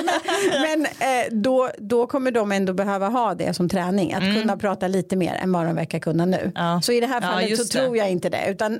[0.67, 4.13] Men eh, då, då kommer de ändå behöva ha det som träning.
[4.13, 6.37] Att kunna prata lite mer än vad de verkar kunna nu.
[6.39, 6.51] Mm.
[6.55, 6.81] Ja.
[6.83, 7.79] Så i det här Ja, fallet så just det.
[7.79, 8.45] tror jag inte det.
[8.49, 8.79] Utan eh,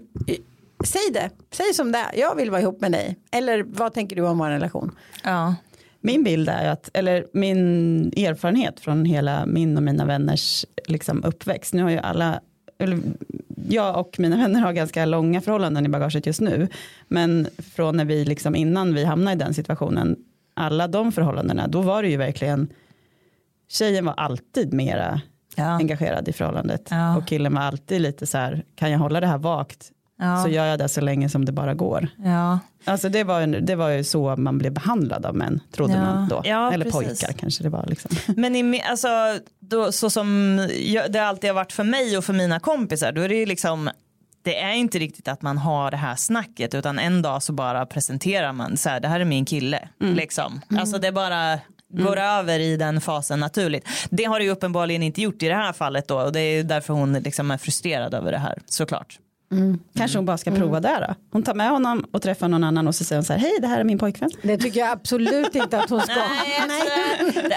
[0.85, 1.29] säg det.
[1.53, 2.19] Säg som det är.
[2.19, 3.15] Jag vill vara ihop med dig.
[3.31, 4.95] Eller vad tänker du om vår relation?
[5.23, 5.55] Ja.
[6.05, 11.73] Min bild är att, eller min erfarenhet från hela min och mina vänners liksom uppväxt,
[11.73, 12.39] nu har ju alla,
[12.79, 12.99] eller
[13.69, 16.67] jag och mina vänner har ganska långa förhållanden i bagaget just nu,
[17.07, 20.15] men från när vi liksom innan vi hamnade i den situationen,
[20.53, 22.67] alla de förhållandena, då var det ju verkligen,
[23.69, 25.21] tjejen var alltid mera
[25.57, 25.63] Ja.
[25.63, 27.17] engagerad i förhållandet Ja.
[27.17, 30.43] och killen var alltid lite så här, kan jag hålla det här vakt Ja.
[30.43, 32.07] så gör jag det så länge som det bara går.
[32.17, 32.59] Ja.
[32.85, 35.99] Alltså det var, ju- det var ju så man blev behandlad av män, trodde Ja.
[35.99, 36.41] man då.
[36.45, 37.19] Ja, Eller precis.
[37.21, 37.85] pojkar kanske det var.
[37.87, 38.11] Liksom.
[38.37, 39.07] Men i, alltså,
[39.59, 43.21] då, så som jag, det alltid har varit för mig och för mina kompisar, då
[43.21, 43.89] är det ju liksom
[44.43, 47.85] det är inte riktigt att man har det här snacket utan en dag så bara
[47.85, 49.89] presenterar man så här, det här är min kille.
[49.99, 50.61] Liksom.
[50.79, 51.59] Alltså det bara
[51.89, 53.87] går över i den fasen naturligt.
[54.09, 56.63] Det har det ju uppenbarligen inte gjort i det här fallet då och det är
[56.63, 59.19] därför hon liksom är frustrerad över det här såklart.
[59.97, 61.15] Kanske hon bara ska prova det då.
[61.31, 63.51] Hon tar med honom och träffar någon annan och så säger hon så här, hej
[63.61, 64.29] det här är min pojkvän.
[64.41, 66.13] Det tycker jag absolut inte att hon ska.
[66.15, 66.79] Nej,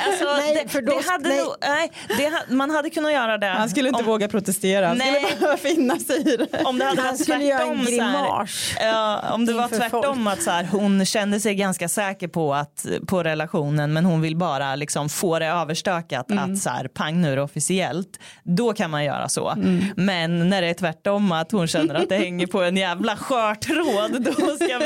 [0.08, 1.38] alltså, Nej, det, för då- det hade nej.
[1.38, 3.46] nog, nej, det, ha- man hade kunnat göra det.
[3.46, 5.24] Han skulle inte om, våga protestera, han Nej.
[5.24, 6.62] skulle bara finna sig i det.
[6.64, 8.50] om det hade Han varit skulle göra en tvärtom så här.
[8.92, 12.86] Ja, om det var tvärtom att så här, hon kände sig ganska säker på, att,
[13.06, 16.52] på relationen men hon vill bara liksom få det överstökat Mm.
[16.52, 18.18] att så här, pang nu är det officiellt.
[18.44, 19.50] Då kan man göra så.
[19.50, 19.84] Mm.
[19.96, 23.54] Men när det är tvärtom att hon känner att det hänger på en jävla skör
[23.54, 24.80] tråd då ska,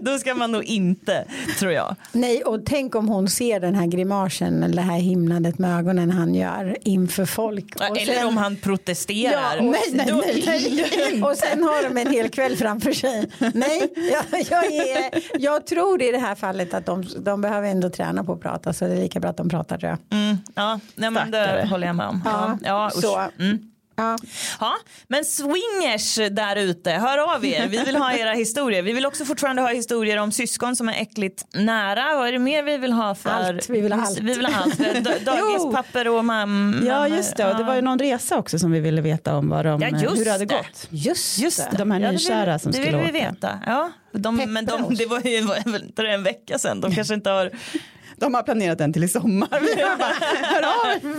[0.00, 1.24] då ska man nog inte
[1.58, 1.96] tror jag.
[2.12, 6.10] Nej, och tänk om hon ser den här grimasen eller det här himlandet med ögonen
[6.10, 7.76] han gör inför folk.
[7.76, 9.56] Och Eller sen- om han protesterar.
[9.56, 11.22] Ja, och, nej, nej, Då- nej, nej.
[11.30, 13.30] Och sen har de en hel kväll framför sig.
[13.54, 17.90] Nej, jag, jag, är, jag tror i det här fallet att de, de behöver ändå
[17.90, 20.18] träna på att prata så det är lika bra att de pratar tror jag.
[20.18, 22.22] Mm, ja, nej, men det håller jag med om.
[22.24, 23.02] Ja, Ja, usch.
[23.02, 23.20] så.
[23.38, 23.58] Mm.
[23.98, 24.16] Ja.
[24.60, 24.74] Ja,
[25.08, 27.66] men swingers där ute, hör av er.
[27.68, 28.82] Vi vill ha era historier.
[28.82, 32.14] Vi vill också fortfarande ha historier om syskon som är äckligt nära.
[32.16, 33.30] Vad är det mer vi vill ha för?
[33.30, 33.70] Allt.
[33.70, 34.18] Vi vill ha allt.
[34.18, 34.78] Vi vill ha allt.
[34.78, 38.72] Da- Dagispapper och mam Ja just det, och det var ju någon resa också som
[38.72, 40.54] vi ville veta om vad de, Ja, just hur det hade det.
[40.54, 40.86] gått.
[40.90, 41.76] Just, Just det.
[41.78, 43.30] De här Ja, det nykära som det skulle vill vi åka.
[43.30, 43.60] veta.
[43.66, 46.80] Ja, de, men de, det var ju var det en vecka sedan.
[46.80, 47.50] De kanske inte har
[48.18, 49.48] De har planerat den till i sommar.
[49.60, 50.14] Vi bara,
[50.48, 51.14] hör av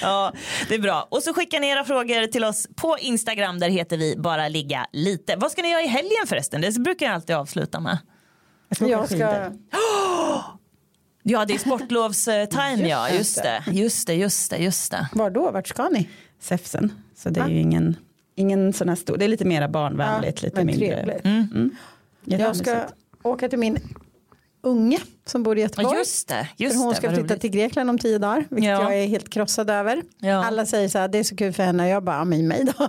[0.02, 0.32] ja,
[0.68, 1.06] det är bra.
[1.10, 3.58] Och så skickar ni era frågor till oss på Instagram.
[3.58, 5.36] Där heter vi bara ligga lite.
[5.36, 6.60] Vad ska ni göra i helgen förresten?
[6.60, 7.98] Det brukar jag alltid avsluta med.
[8.78, 9.16] Jag ska,
[11.22, 13.08] Ja, det är sportlovstime ja.
[13.08, 13.62] Just Just det.
[13.72, 15.08] Just det, just det, just det.
[15.12, 15.50] var då?
[15.50, 16.08] Vart ska ni?
[16.40, 17.50] Säfsen, så det är Va?
[17.50, 17.96] ju ingen,
[18.34, 21.04] ingen sån här stor, det är lite mera barnvänligt, lite men mindre.
[21.04, 21.24] trevligt.
[21.24, 21.76] Mm.
[22.24, 22.80] Jag ska
[23.22, 23.78] åka till min
[24.62, 25.98] unge som bor i Göteborg.
[25.98, 26.48] Just det.
[26.56, 27.40] Just för hon ska flytta roligt.
[27.40, 28.44] till Grekland om tio dagar.
[28.50, 28.82] Vilket Ja.
[28.82, 30.02] jag är helt krossad över.
[30.18, 30.44] Ja.
[30.44, 31.88] Alla säger så här, det är så kul för henne.
[31.88, 32.72] Jag bara, men mig då.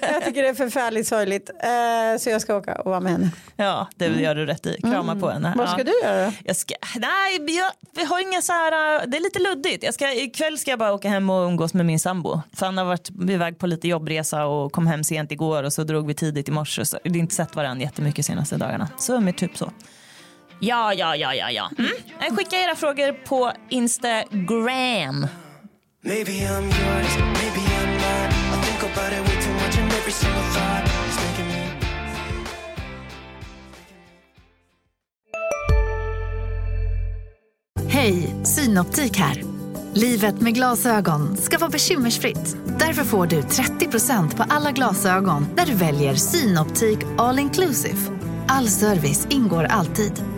[0.00, 1.50] jag tycker det är förfärligt sorgligt.
[1.50, 3.30] Eh, så jag ska åka och vara med henne.
[3.56, 4.80] Ja, det gör du rätt i.
[4.82, 5.54] Krama på henne.
[5.56, 5.84] Vad ska ja.
[5.84, 6.32] du göra?
[6.44, 9.84] Jag ska, nej, jag, vi har inga så här, det är lite luddigt.
[9.84, 12.40] Jag ska, ikväll ska jag bara åka hem och umgås med min sambo.
[12.56, 15.84] För han har varit iväg på lite jobbresa och kom hem sent igår och så
[15.84, 16.84] drog vi tidigt i morse.
[16.84, 18.88] Så vi har inte sett varandra jättemycket senaste dagarna.
[18.98, 19.70] Så med typ så.
[20.60, 21.70] Ja, ja, ja, ja, ja.
[21.78, 21.90] Mm.
[22.20, 25.26] Eh, Skicka era frågor på Instagram.
[26.04, 28.32] Maybe I'm yours, maybe I'm not.
[28.54, 31.68] I think about it way too much and every single thought is making me.
[37.88, 39.42] Hej, Synoptik här.
[39.94, 42.56] Livet med glasögon ska vara bekymmersfritt.
[42.78, 47.96] Därför får du 30% på alla glasögon när du väljer Synoptik All Inclusive.
[48.48, 50.37] All service ingår alltid.